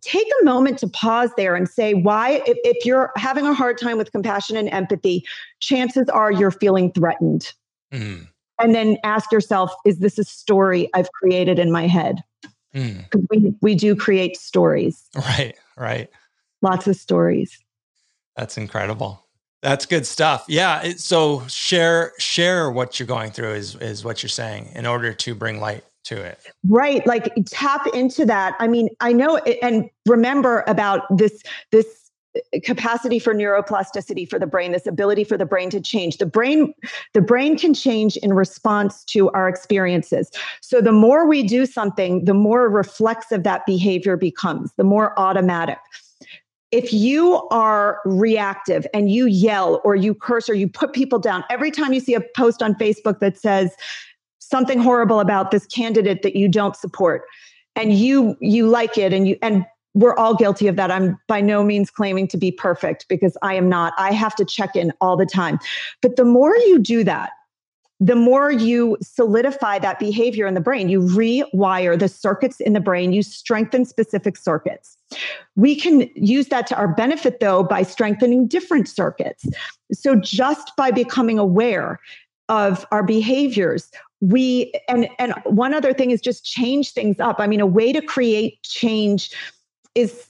[0.00, 3.78] take a moment to pause there and say why if, if you're having a hard
[3.78, 5.24] time with compassion and empathy
[5.60, 7.52] chances are you're feeling threatened
[7.92, 8.26] mm.
[8.60, 12.22] And then ask yourself is this a story i've created in my head
[12.74, 13.04] Mm.
[13.30, 15.08] We, we do create stories.
[15.14, 16.10] Right, right.
[16.60, 17.58] Lots of stories.
[18.36, 19.24] That's incredible.
[19.62, 20.44] That's good stuff.
[20.48, 20.82] Yeah.
[20.82, 25.12] It, so share share what you're going through is is what you're saying in order
[25.14, 26.38] to bring light to it.
[26.68, 27.06] Right.
[27.06, 28.56] Like tap into that.
[28.58, 32.03] I mean, I know and remember about this this
[32.62, 36.18] capacity for neuroplasticity for the brain this ability for the brain to change.
[36.18, 36.74] The brain
[37.12, 40.30] the brain can change in response to our experiences.
[40.60, 45.78] So the more we do something the more reflexive that behavior becomes the more automatic.
[46.70, 51.44] If you are reactive and you yell or you curse or you put people down
[51.48, 53.70] every time you see a post on facebook that says
[54.40, 57.22] something horrible about this candidate that you don't support
[57.76, 59.64] and you you like it and you and
[59.94, 60.90] we're all guilty of that.
[60.90, 63.94] I'm by no means claiming to be perfect because I am not.
[63.96, 65.58] I have to check in all the time.
[66.02, 67.30] But the more you do that,
[68.00, 72.80] the more you solidify that behavior in the brain, you rewire the circuits in the
[72.80, 74.96] brain, you strengthen specific circuits.
[75.54, 79.46] We can use that to our benefit, though, by strengthening different circuits.
[79.92, 82.00] So, just by becoming aware
[82.48, 83.90] of our behaviors,
[84.20, 87.36] we and and one other thing is just change things up.
[87.38, 89.30] I mean, a way to create change
[89.94, 90.28] is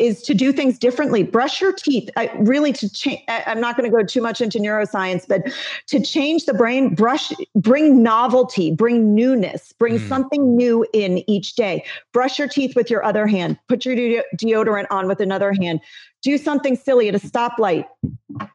[0.00, 1.22] is to do things differently.
[1.22, 2.10] Brush your teeth.
[2.16, 5.42] I, really to change i'm not going to go too much into neuroscience but
[5.86, 10.08] to change the brain brush bring novelty bring newness bring mm.
[10.08, 11.84] something new in each day.
[12.12, 13.58] Brush your teeth with your other hand.
[13.68, 15.80] Put your de- deodorant on with another hand.
[16.22, 17.84] Do something silly at a stoplight.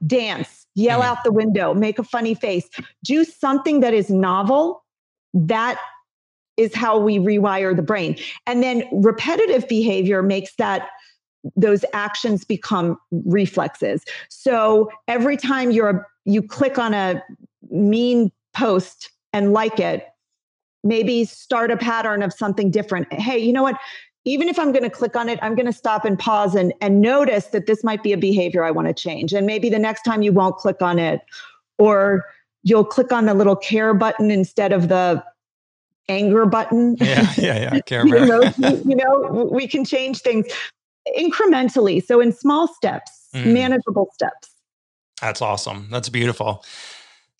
[0.05, 0.65] Dance.
[0.75, 1.05] Yell mm.
[1.05, 1.73] out the window.
[1.73, 2.67] Make a funny face.
[3.03, 4.83] Do something that is novel
[5.33, 5.79] that
[6.59, 8.17] is how we rewire the brain.
[8.45, 10.89] And then repetitive behavior makes that
[11.55, 14.03] those actions become reflexes.
[14.27, 17.23] So every time you're you click on a
[17.71, 20.05] mean post and like it,
[20.83, 23.11] maybe start a pattern of something different.
[23.13, 23.77] Hey, you know what?
[24.25, 26.73] Even if I'm going to click on it, I'm going to stop and pause and,
[26.81, 29.33] and notice that this might be a behavior I want to change.
[29.33, 31.21] And maybe the next time you won't click on it,
[31.77, 32.25] or
[32.63, 35.23] you'll click on the little care button instead of the
[36.09, 36.97] anger button.
[36.99, 37.69] Yeah, yeah, yeah.
[37.73, 38.53] I can't remember.
[38.57, 40.47] you, know, you know, we can change things
[41.17, 42.03] incrementally.
[42.03, 43.53] So in small steps, mm.
[43.53, 44.49] manageable steps.
[45.21, 45.87] That's awesome.
[45.91, 46.63] That's beautiful.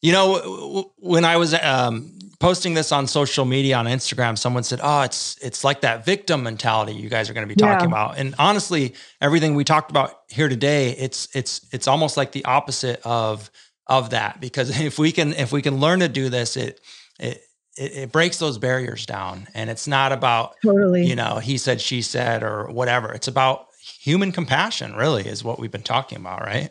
[0.02, 4.80] You know, when I was um, posting this on social media on Instagram, someone said,
[4.82, 7.96] "Oh, it's it's like that victim mentality you guys are going to be talking yeah.
[7.96, 12.46] about." And honestly, everything we talked about here today, it's it's it's almost like the
[12.46, 13.52] opposite of
[13.88, 16.80] of that because if we can if we can learn to do this, it
[17.20, 17.42] it
[17.78, 21.80] it, it, breaks those barriers down and it's not about totally you know he said
[21.80, 26.42] she said or whatever it's about human compassion really is what we've been talking about
[26.42, 26.70] right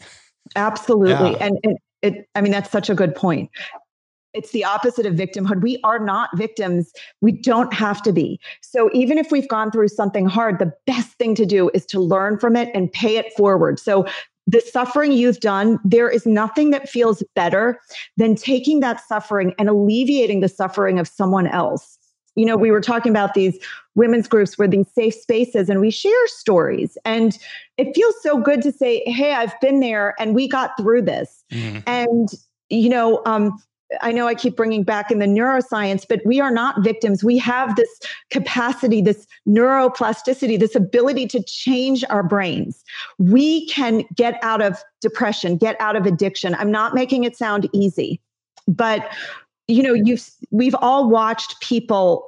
[0.57, 1.46] absolutely yeah.
[1.46, 3.51] and, and it i mean that's such a good point
[4.34, 5.62] it's the opposite of victimhood.
[5.62, 6.92] We are not victims.
[7.20, 8.38] We don't have to be.
[8.61, 12.01] So, even if we've gone through something hard, the best thing to do is to
[12.01, 13.80] learn from it and pay it forward.
[13.80, 14.07] So,
[14.49, 17.78] the suffering you've done, there is nothing that feels better
[18.16, 21.99] than taking that suffering and alleviating the suffering of someone else.
[22.34, 23.59] You know, we were talking about these
[23.94, 26.96] women's groups where these safe spaces and we share stories.
[27.05, 27.36] And
[27.76, 31.44] it feels so good to say, hey, I've been there and we got through this.
[31.53, 31.80] Mm-hmm.
[31.86, 32.28] And,
[32.70, 33.53] you know, um,
[34.01, 37.24] I know I keep bringing back in the neuroscience, but we are not victims.
[37.24, 37.89] We have this
[38.30, 42.84] capacity, this neuroplasticity, this ability to change our brains.
[43.18, 46.55] We can get out of depression, get out of addiction.
[46.55, 48.20] I'm not making it sound easy,
[48.66, 49.11] but
[49.68, 52.26] you know, you've we've all watched people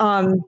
[0.00, 0.42] um,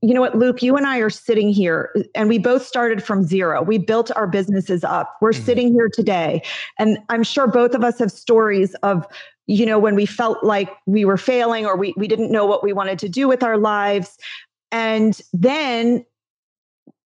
[0.00, 3.22] you know what, Luke, you and I are sitting here and we both started from
[3.22, 3.62] zero.
[3.62, 5.16] We built our businesses up.
[5.20, 5.44] We're mm-hmm.
[5.44, 6.42] sitting here today.
[6.78, 9.06] And I'm sure both of us have stories of
[9.46, 12.64] you know, when we felt like we were failing or we, we didn't know what
[12.64, 14.18] we wanted to do with our lives.
[14.72, 16.04] And then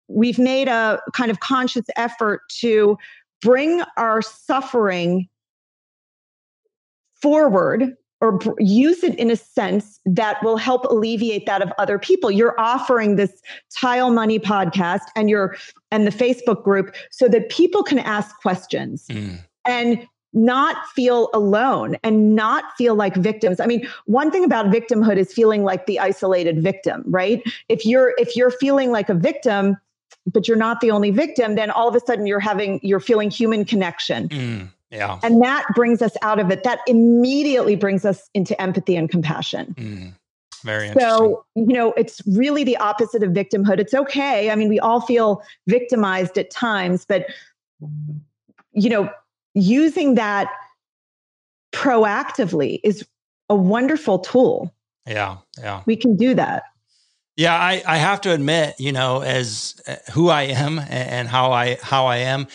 [0.09, 2.99] we've made a kind of conscious effort to
[3.41, 5.29] bring our suffering
[7.15, 7.95] forward
[8.25, 12.31] or use it in a sense that will help alleviate that of other people.
[12.31, 13.43] You're offering this
[13.77, 15.57] Tile Money podcast and your
[15.91, 19.07] and the Facebook group so that people can ask questions.
[19.09, 19.41] Mm.
[19.67, 23.61] And not feel alone and not feel like victims.
[23.61, 27.41] I mean, one thing about victimhood is feeling like the isolated victim, right?
[27.69, 29.77] If you're if you're feeling like a victim,
[30.27, 33.31] but you're not the only victim, then all of a sudden you're having you're feeling
[33.31, 34.29] human connection.
[34.29, 35.19] Mm, yeah.
[35.23, 36.63] And that brings us out of it.
[36.65, 39.75] That immediately brings us into empathy and compassion.
[39.77, 40.15] Mm,
[40.63, 41.11] very interesting.
[41.11, 43.81] So, you know, it's really the opposite of victimhood.
[43.81, 44.51] It's okay.
[44.51, 47.27] I mean, we all feel victimized at times, but
[48.73, 49.11] you know,
[49.55, 50.49] using that
[51.73, 53.05] proactively is
[53.49, 54.73] a wonderful tool.
[55.07, 55.83] Yeah, yeah.
[55.87, 56.65] We can do that.
[57.37, 61.51] Yeah, I, I have to admit, you know, as uh, who I am and how
[61.51, 62.47] I how I am,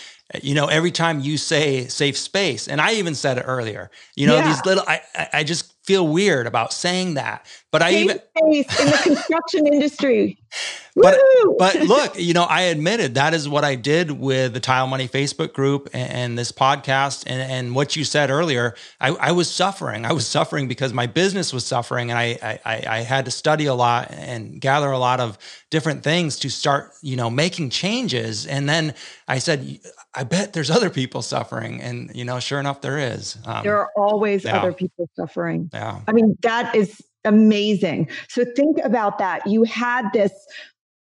[0.41, 4.27] you know, every time you say safe space, and I even said it earlier, you
[4.27, 4.47] know, yeah.
[4.47, 5.01] these little I
[5.33, 7.47] I just feel weird about saying that.
[7.71, 10.37] But I even space in the construction industry.
[10.95, 11.17] But
[11.57, 15.07] but look, you know, I admitted that is what I did with the Tile Money
[15.07, 18.75] Facebook group and, and this podcast and, and what you said earlier.
[18.99, 20.05] I, I, was suffering.
[20.05, 23.67] I was suffering because my business was suffering, and I, I I had to study
[23.67, 25.37] a lot and gather a lot of
[25.69, 28.45] different things to start, you know, making changes.
[28.45, 28.93] And then
[29.27, 29.79] I said,
[30.15, 31.81] I bet there's other people suffering.
[31.81, 33.37] And, you know, sure enough, there is.
[33.45, 34.57] Um, there are always yeah.
[34.57, 35.69] other people suffering.
[35.71, 36.01] Yeah.
[36.07, 38.09] I mean, that is amazing.
[38.27, 39.45] So think about that.
[39.45, 40.31] You had this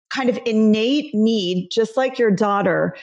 [0.09, 2.95] kind of innate need, just like your daughter,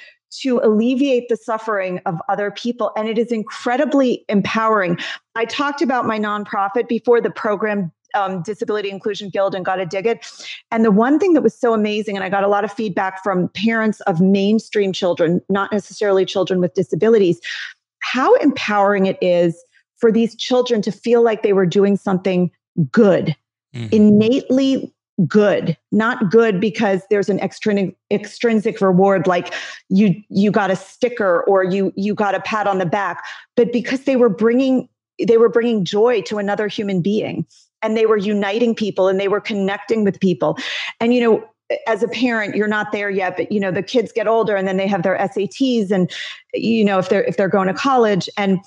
[0.42, 2.92] to alleviate the suffering of other people.
[2.96, 4.98] And it is incredibly empowering.
[5.34, 10.06] I talked about my nonprofit before the program um, Disability Inclusion Guild and Gotta Dig
[10.06, 10.26] It.
[10.70, 13.22] And the one thing that was so amazing, and I got a lot of feedback
[13.22, 17.40] from parents of mainstream children, not necessarily children with disabilities,
[18.00, 19.62] how empowering it is
[19.96, 22.50] for these children to feel like they were doing something
[22.90, 23.36] good,
[23.74, 23.88] mm-hmm.
[23.92, 24.92] innately
[25.26, 29.54] good not good because there's an extrinsic extrinsic reward like
[29.88, 33.24] you you got a sticker or you you got a pat on the back
[33.56, 34.86] but because they were bringing
[35.26, 37.46] they were bringing joy to another human being
[37.86, 40.58] and they were uniting people and they were connecting with people.
[41.00, 41.48] And, you know,
[41.86, 44.68] as a parent you're not there yet but you know the kids get older and
[44.68, 46.08] then they have their SATs and
[46.54, 48.60] you know if they're if they're going to college and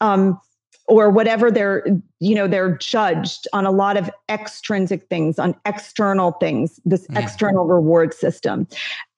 [0.00, 0.40] um
[0.88, 1.84] or whatever they're
[2.20, 7.20] you know they're judged on a lot of extrinsic things on external things this yeah.
[7.20, 8.66] external reward system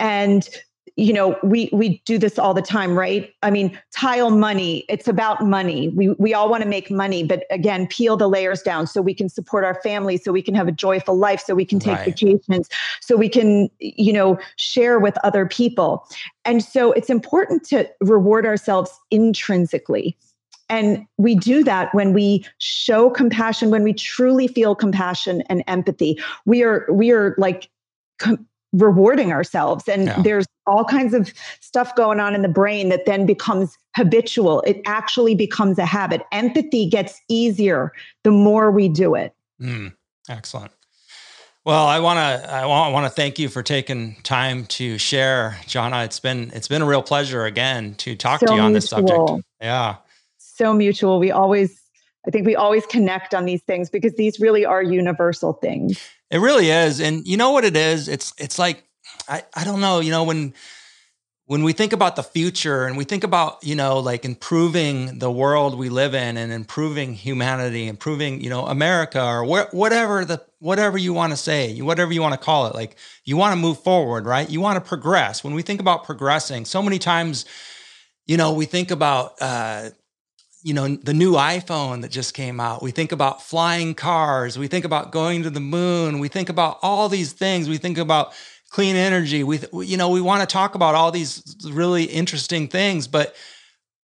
[0.00, 0.48] and
[0.98, 3.32] you know we we do this all the time right?
[3.44, 5.90] I mean tile money it's about money.
[5.90, 9.14] We we all want to make money but again peel the layers down so we
[9.14, 11.98] can support our families so we can have a joyful life so we can take
[11.98, 12.06] right.
[12.06, 12.68] vacations
[13.00, 16.04] so we can you know share with other people.
[16.44, 20.16] And so it's important to reward ourselves intrinsically.
[20.68, 26.18] And we do that when we show compassion when we truly feel compassion and empathy.
[26.44, 27.70] We are we are like
[28.18, 29.88] com- rewarding ourselves.
[29.88, 30.22] And yeah.
[30.22, 34.60] there's all kinds of stuff going on in the brain that then becomes habitual.
[34.62, 36.22] It actually becomes a habit.
[36.32, 37.92] Empathy gets easier
[38.24, 39.34] the more we do it.
[39.60, 39.94] Mm,
[40.28, 40.72] excellent.
[41.64, 45.58] Well i want to i want to thank you for taking time to share.
[45.66, 48.72] Jana it's been it's been a real pleasure again to talk so to you on
[48.72, 49.44] this subject.
[49.60, 49.96] Yeah.
[50.38, 51.18] So mutual.
[51.18, 51.78] We always
[52.26, 56.00] I think we always connect on these things because these really are universal things.
[56.30, 57.00] It really is.
[57.00, 58.08] And you know what it is?
[58.08, 58.84] It's it's like
[59.28, 60.54] I, I don't know, you know, when
[61.46, 65.30] when we think about the future and we think about, you know, like improving the
[65.30, 70.44] world we live in and improving humanity, improving, you know, America or wh- whatever the
[70.58, 73.56] whatever you want to say, whatever you want to call it, like you want to
[73.56, 74.50] move forward, right?
[74.50, 75.42] You want to progress.
[75.42, 77.46] When we think about progressing, so many times,
[78.26, 79.90] you know, we think about uh,
[80.62, 82.82] you know the new iphone that just came out.
[82.82, 84.58] We think about flying cars.
[84.58, 86.18] We think about going to the moon.
[86.18, 87.68] We think about all these things.
[87.68, 88.32] We think about
[88.70, 89.44] clean energy.
[89.44, 93.34] We you know we want to talk about all these really interesting things but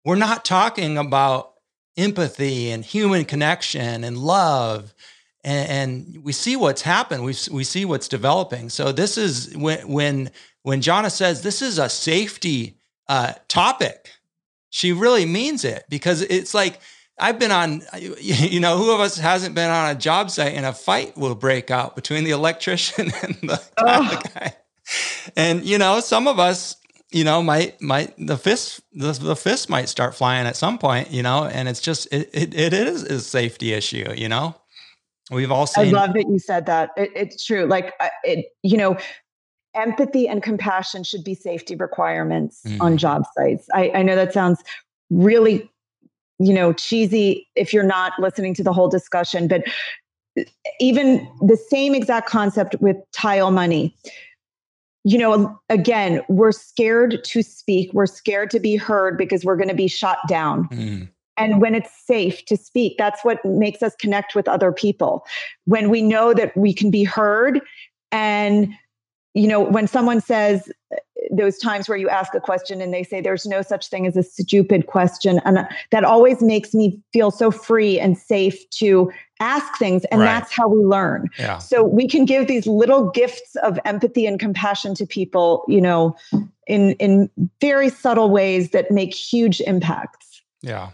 [0.04, 1.54] we're not talking about
[1.96, 4.94] empathy and human connection and love.
[5.42, 7.24] And, and we see what's happened.
[7.24, 8.68] We, we see what's developing.
[8.68, 10.30] So this is when when
[10.62, 12.78] when Jana says this is a safety
[13.08, 14.10] uh, topic
[14.74, 16.80] she really means it because it's like
[17.16, 17.82] I've been on,
[18.18, 21.36] you know, who of us hasn't been on a job site and a fight will
[21.36, 24.20] break out between the electrician and the, oh.
[24.34, 24.56] guy.
[25.36, 26.74] And, you know, some of us,
[27.12, 31.12] you know, might, might, the fist, the, the fist might start flying at some point,
[31.12, 34.56] you know, and it's just, it, it, it is a safety issue, you know?
[35.30, 35.94] We've all seen.
[35.94, 36.90] I love that you said that.
[36.96, 37.66] It, it's true.
[37.66, 37.94] Like,
[38.24, 38.98] it, you know,
[39.74, 42.80] empathy and compassion should be safety requirements mm.
[42.80, 43.66] on job sites.
[43.74, 44.62] I, I know that sounds
[45.10, 45.70] really
[46.38, 49.62] you know cheesy if you're not listening to the whole discussion but
[50.80, 53.94] even the same exact concept with tile money
[55.04, 59.68] you know again we're scared to speak we're scared to be heard because we're going
[59.68, 61.08] to be shot down mm.
[61.36, 65.24] and when it's safe to speak that's what makes us connect with other people
[65.66, 67.60] when we know that we can be heard
[68.10, 68.74] and
[69.34, 70.96] you know when someone says uh,
[71.30, 74.16] those times where you ask a question and they say there's no such thing as
[74.16, 79.10] a stupid question and uh, that always makes me feel so free and safe to
[79.40, 80.26] ask things and right.
[80.26, 81.58] that's how we learn yeah.
[81.58, 86.16] so we can give these little gifts of empathy and compassion to people you know
[86.66, 87.28] in in
[87.60, 90.90] very subtle ways that make huge impacts yeah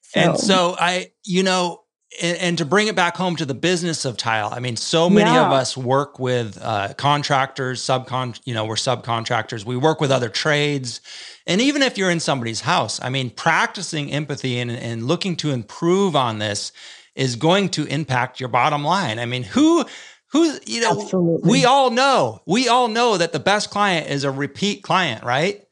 [0.00, 0.20] so.
[0.20, 1.83] and so i you know
[2.20, 5.10] and, and, to bring it back home to the business of tile, I mean, so
[5.10, 5.46] many yeah.
[5.46, 9.64] of us work with uh, contractors, subcon, you know, we're subcontractors.
[9.64, 11.00] We work with other trades,
[11.46, 15.50] and even if you're in somebody's house, I mean, practicing empathy and, and looking to
[15.50, 16.72] improve on this
[17.14, 19.18] is going to impact your bottom line.
[19.18, 19.84] I mean, who
[20.28, 21.48] who you know, Absolutely.
[21.48, 25.64] we all know, we all know that the best client is a repeat client, right?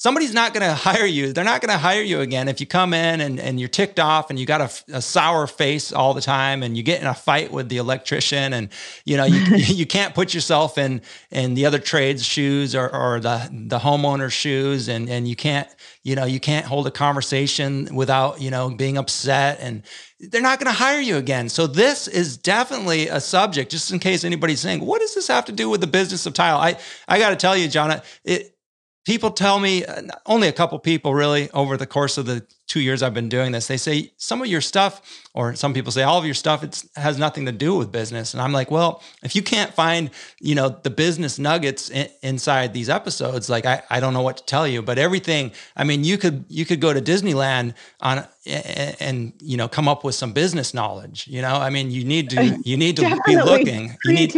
[0.00, 1.32] Somebody's not going to hire you.
[1.32, 4.00] They're not going to hire you again if you come in and, and you're ticked
[4.00, 7.06] off and you got a, a, sour face all the time and you get in
[7.06, 8.70] a fight with the electrician and
[9.04, 13.20] you know you, you can't put yourself in in the other trades shoes or, or
[13.20, 15.68] the the homeowner's shoes and and you can't
[16.02, 19.82] you know you can't hold a conversation without you know being upset and
[20.20, 21.48] they're not going to hire you again.
[21.48, 23.70] So this is definitely a subject.
[23.70, 26.34] Just in case anybody's saying, "What does this have to do with the business of
[26.34, 26.76] tile?" I
[27.08, 28.54] I got to tell you, John, it
[29.04, 32.80] people tell me uh, only a couple people really over the course of the two
[32.80, 35.02] years I've been doing this, they say some of your stuff,
[35.34, 38.32] or some people say all of your stuff, it has nothing to do with business.
[38.32, 42.72] And I'm like, well, if you can't find, you know, the business nuggets in, inside
[42.72, 46.04] these episodes, like I, I don't know what to tell you, but everything, I mean,
[46.04, 50.14] you could, you could go to Disneyland on and, and you know, come up with
[50.14, 53.34] some business knowledge, you know, I mean, you need to, you need to Definitely.
[53.34, 54.34] be looking, you need,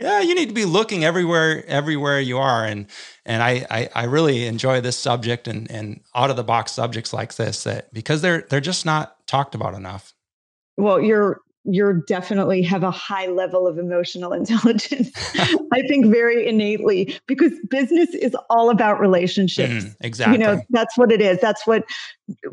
[0.00, 2.64] yeah, you need to be looking everywhere, everywhere you are.
[2.64, 2.86] And,
[3.26, 7.12] and I, I, I really enjoy this subject and, and out of the box subjects
[7.12, 10.12] like this that because they're they're just not talked about enough.
[10.76, 15.10] Well, you're you're definitely have a high level of emotional intelligence.
[15.72, 19.84] I think very innately because business is all about relationships.
[19.84, 20.34] Mm, exactly.
[20.34, 21.40] You know, that's what it is.
[21.40, 21.84] That's what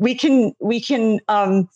[0.00, 1.68] we can we can um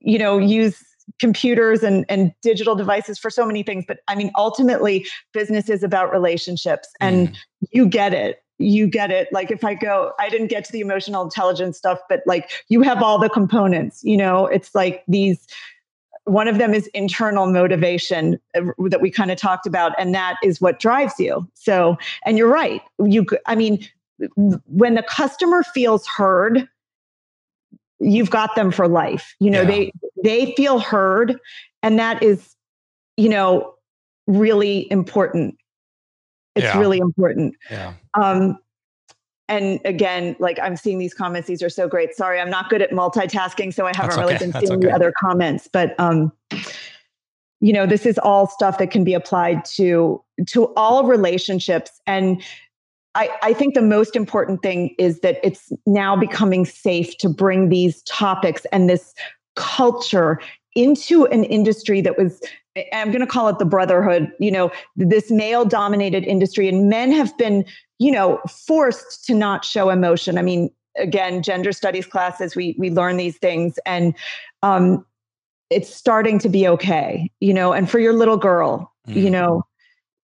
[0.00, 0.82] you know use
[1.20, 5.82] computers and, and digital devices for so many things but i mean ultimately business is
[5.82, 7.36] about relationships and mm.
[7.72, 9.28] you get it you get it.
[9.32, 12.82] Like if I go, I didn't get to the emotional intelligence stuff, but like you
[12.82, 15.46] have all the components, you know, it's like these
[16.24, 20.36] one of them is internal motivation uh, that we kind of talked about and that
[20.42, 23.86] is what drives you so and you're right you i mean
[24.66, 26.66] when the customer feels heard
[28.04, 29.68] you've got them for life you know yeah.
[29.68, 29.92] they
[30.22, 31.38] they feel heard
[31.82, 32.54] and that is
[33.16, 33.74] you know
[34.26, 35.56] really important
[36.54, 36.78] it's yeah.
[36.78, 37.54] really important.
[37.70, 37.94] Yeah.
[38.14, 38.58] Um,
[39.48, 42.14] and again, like I'm seeing these comments, these are so great.
[42.14, 44.86] Sorry, I'm not good at multitasking, so I haven't really been seeing okay.
[44.86, 45.68] the other comments.
[45.70, 46.32] But um,
[47.60, 51.90] you know, this is all stuff that can be applied to to all relationships.
[52.06, 52.42] And
[53.14, 57.68] I, I think the most important thing is that it's now becoming safe to bring
[57.68, 59.14] these topics and this
[59.54, 60.40] culture
[60.74, 62.40] into an industry that was
[62.92, 67.12] I'm going to call it the brotherhood, you know, this male dominated industry and men
[67.12, 67.64] have been,
[68.00, 70.38] you know, forced to not show emotion.
[70.38, 74.14] I mean, again, gender studies classes, we we learn these things and
[74.62, 75.04] um
[75.70, 79.14] it's starting to be okay, you know, and for your little girl, mm.
[79.14, 79.62] you know,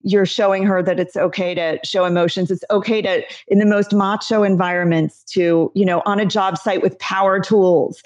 [0.01, 2.51] you're showing her that it's okay to show emotions.
[2.51, 6.81] It's okay to in the most macho environments to, you know, on a job site
[6.81, 8.01] with power tools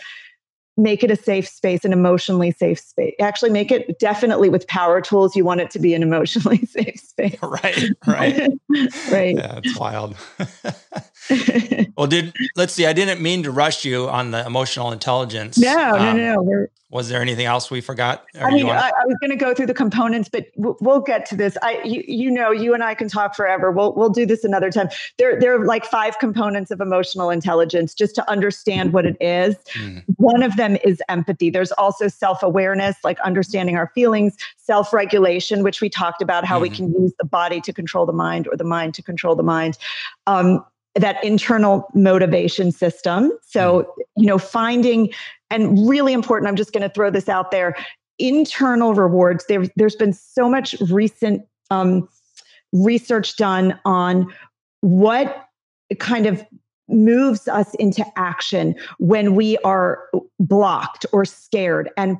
[0.78, 3.14] make it a safe space, an emotionally safe space.
[3.22, 5.36] Actually, make it definitely with power tools.
[5.36, 7.38] You want it to be an emotionally safe space.
[7.42, 8.52] Right, right,
[9.12, 9.36] right.
[9.36, 10.16] Yeah, it's wild.
[11.98, 12.86] well, did let's see.
[12.86, 15.58] I didn't mean to rush you on the emotional intelligence.
[15.58, 16.42] No, um, no, no.
[16.42, 18.24] We're, was there anything else we forgot?
[18.40, 21.26] I mean, I, I, was going to go through the components, but we'll, we'll get
[21.26, 21.58] to this.
[21.64, 23.72] I, you, you, know, you and I can talk forever.
[23.72, 24.90] We'll we'll do this another time.
[25.18, 29.56] There, there are like five components of emotional intelligence, just to understand what it is.
[29.74, 30.04] Mm.
[30.18, 31.50] One of them is empathy.
[31.50, 36.60] There's also self awareness, like understanding our feelings, self regulation, which we talked about, how
[36.60, 36.62] mm.
[36.62, 36.94] we mm-hmm.
[36.94, 39.80] can use the body to control the mind or the mind to control the mind.
[40.28, 40.64] Um,
[40.96, 43.32] that internal motivation system.
[43.44, 44.04] So, mm.
[44.18, 45.10] you know, finding
[45.50, 47.76] and really important, I'm just going to throw this out there
[48.20, 49.46] internal rewards.
[49.48, 52.08] There, there's been so much recent um,
[52.72, 54.32] research done on
[54.82, 55.48] what
[56.00, 56.46] kind of
[56.90, 62.18] moves us into action when we are blocked or scared and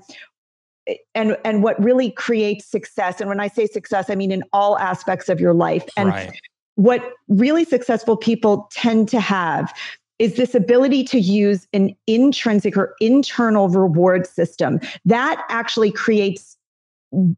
[1.14, 4.78] and and what really creates success and when i say success i mean in all
[4.80, 6.32] aspects of your life and right.
[6.76, 9.74] What really successful people tend to have
[10.20, 14.80] is this ability to use an intrinsic or internal reward system.
[15.06, 16.58] That actually creates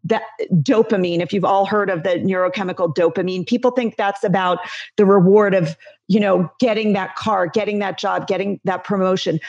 [0.04, 0.24] that
[0.54, 1.20] dopamine.
[1.20, 4.60] If you've all heard of the neurochemical dopamine people think that's about
[4.96, 5.76] the reward of
[6.08, 9.40] you know getting that car getting that job getting that promotion.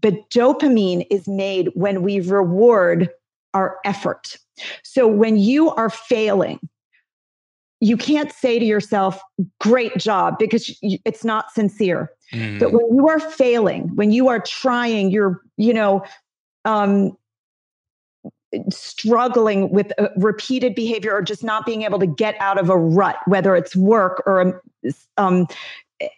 [0.00, 3.10] But dopamine is made when we reward
[3.54, 4.36] our effort.
[4.82, 6.58] So when you are failing
[7.86, 9.20] you can't say to yourself
[9.60, 12.58] great job because it's not sincere mm.
[12.58, 16.02] but when you are failing when you are trying you're you know
[16.64, 17.16] um
[18.70, 23.16] struggling with repeated behavior or just not being able to get out of a rut,
[23.26, 25.46] whether it's work or a, um,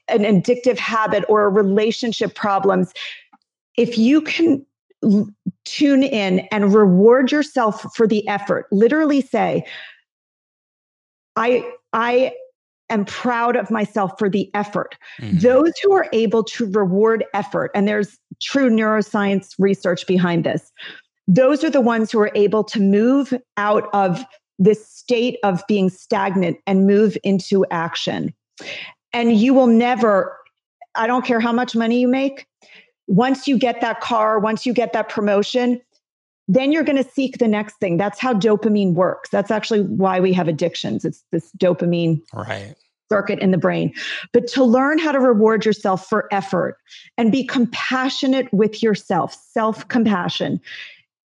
[0.09, 2.93] an addictive habit or relationship problems,
[3.77, 4.65] if you can
[5.65, 9.65] tune in and reward yourself for the effort, literally say,
[11.39, 12.33] I, I
[12.91, 14.97] am proud of myself for the effort.
[15.21, 15.39] Mm-hmm.
[15.39, 20.73] Those who are able to reward effort, and there's true neuroscience research behind this,
[21.27, 24.25] those are the ones who are able to move out of
[24.59, 28.33] this state of being stagnant and move into action.
[29.13, 30.37] And you will never,
[30.95, 32.47] I don't care how much money you make,
[33.07, 35.81] once you get that car, once you get that promotion,
[36.49, 37.99] then you're going to seek the next thing.
[37.99, 39.29] That's how dopamine works.
[39.29, 41.05] That's actually why we have addictions.
[41.05, 42.75] It's this dopamine right.
[43.13, 43.93] circuit in the brain.
[44.33, 46.79] But to learn how to reward yourself for effort
[47.19, 50.61] and be compassionate with yourself, self compassion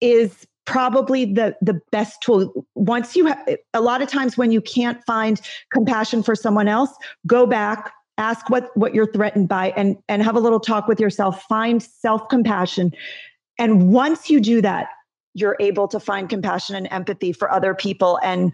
[0.01, 4.62] is probably the the best tool once you have a lot of times when you
[4.62, 5.41] can't find
[5.71, 6.91] compassion for someone else
[7.27, 10.99] go back ask what what you're threatened by and and have a little talk with
[10.99, 12.91] yourself find self compassion
[13.59, 14.89] and once you do that
[15.35, 18.53] you're able to find compassion and empathy for other people and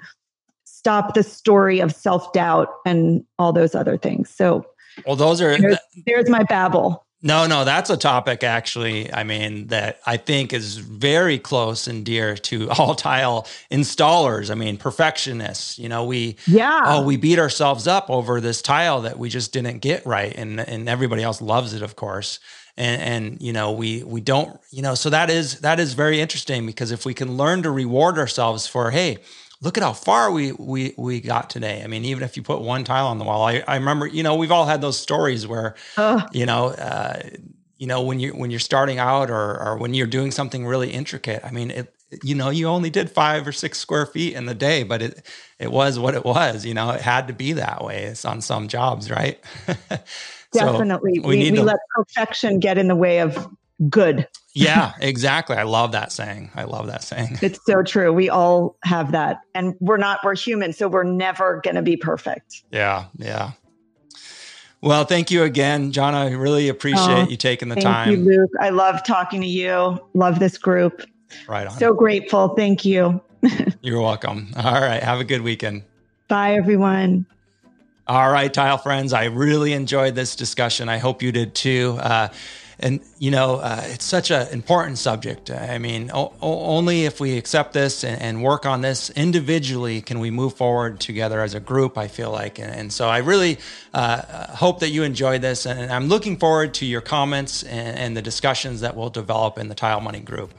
[0.64, 4.64] stop the story of self doubt and all those other things so
[5.06, 9.12] well those are there's, there's my babble no, no, that's a topic actually.
[9.12, 14.50] I mean, that I think is very close and dear to all tile installers.
[14.50, 15.78] I mean, perfectionists.
[15.78, 16.82] You know, we yeah.
[16.84, 20.60] Oh, we beat ourselves up over this tile that we just didn't get right, and
[20.60, 22.40] and everybody else loves it, of course.
[22.80, 24.58] And and you know, we we don't.
[24.70, 27.70] You know, so that is that is very interesting because if we can learn to
[27.70, 29.18] reward ourselves for, hey,
[29.60, 31.82] look at how far we we we got today.
[31.84, 34.22] I mean, even if you put one tile on the wall, I, I remember, you
[34.22, 35.74] know, we've all had those stories where,
[36.32, 37.20] you know, uh,
[37.76, 40.90] you know, when you when you're starting out or or when you're doing something really
[40.90, 41.44] intricate.
[41.44, 44.54] I mean, it you know, you only did five or six square feet in the
[44.54, 45.26] day, but it
[45.58, 46.64] it was what it was.
[46.64, 48.04] You know, it had to be that way.
[48.04, 49.38] It's on some jobs, right?
[50.52, 53.48] Definitely, so we, we, we to, let perfection get in the way of
[53.88, 54.26] good.
[54.52, 55.56] yeah, exactly.
[55.56, 56.50] I love that saying.
[56.54, 57.38] I love that saying.
[57.40, 58.12] It's so true.
[58.12, 59.40] We all have that.
[59.54, 60.72] And we're not, we're human.
[60.72, 62.62] So we're never going to be perfect.
[62.72, 63.06] Yeah.
[63.16, 63.52] Yeah.
[64.82, 66.14] Well, thank you again, John.
[66.14, 68.08] I really appreciate oh, you taking the time.
[68.08, 68.50] Thank you, Luke.
[68.60, 69.98] I love talking to you.
[70.14, 71.02] Love this group.
[71.46, 71.78] Right on.
[71.78, 72.48] So grateful.
[72.56, 73.20] Thank you.
[73.82, 74.52] You're welcome.
[74.56, 75.02] All right.
[75.02, 75.82] Have a good weekend.
[76.28, 77.26] Bye, everyone.
[78.10, 79.12] All right, tile friends.
[79.12, 80.88] I really enjoyed this discussion.
[80.88, 81.96] I hope you did too.
[82.00, 82.26] Uh,
[82.80, 87.36] and you know uh, it's such an important subject i mean o- only if we
[87.36, 91.60] accept this and, and, work on this individually can we move forward together as a
[91.60, 93.58] group i feel like and, and so i really
[93.92, 98.16] uh, hope that you enjoyed this and i'm looking forward to your comments and, and
[98.16, 100.54] the discussions that will develop in the tile money group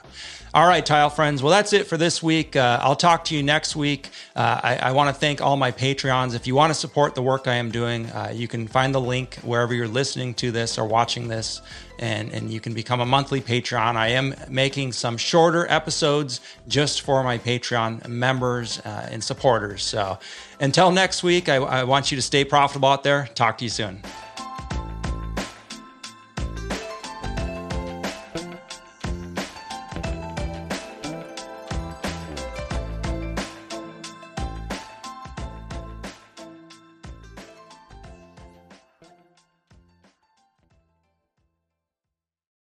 [0.54, 1.42] all right, tile friends.
[1.42, 2.58] Well, that's it for this week.
[2.58, 4.10] Uh, I'll talk to you next week.
[4.36, 6.36] Uh, I, I want to thank all my Patreons.
[6.36, 9.00] If you want to support the work I am doing, uh, you can find the
[9.00, 11.62] link wherever you're listening to this or watching this,
[12.00, 13.96] and, and you can become a monthly Patreon.
[13.96, 19.84] I am making some shorter episodes just for my Patreon members uh, and supporters.
[19.84, 20.20] So
[20.60, 23.30] until next week, I, I want you to stay profitable out there.
[23.36, 24.02] Talk to you soon.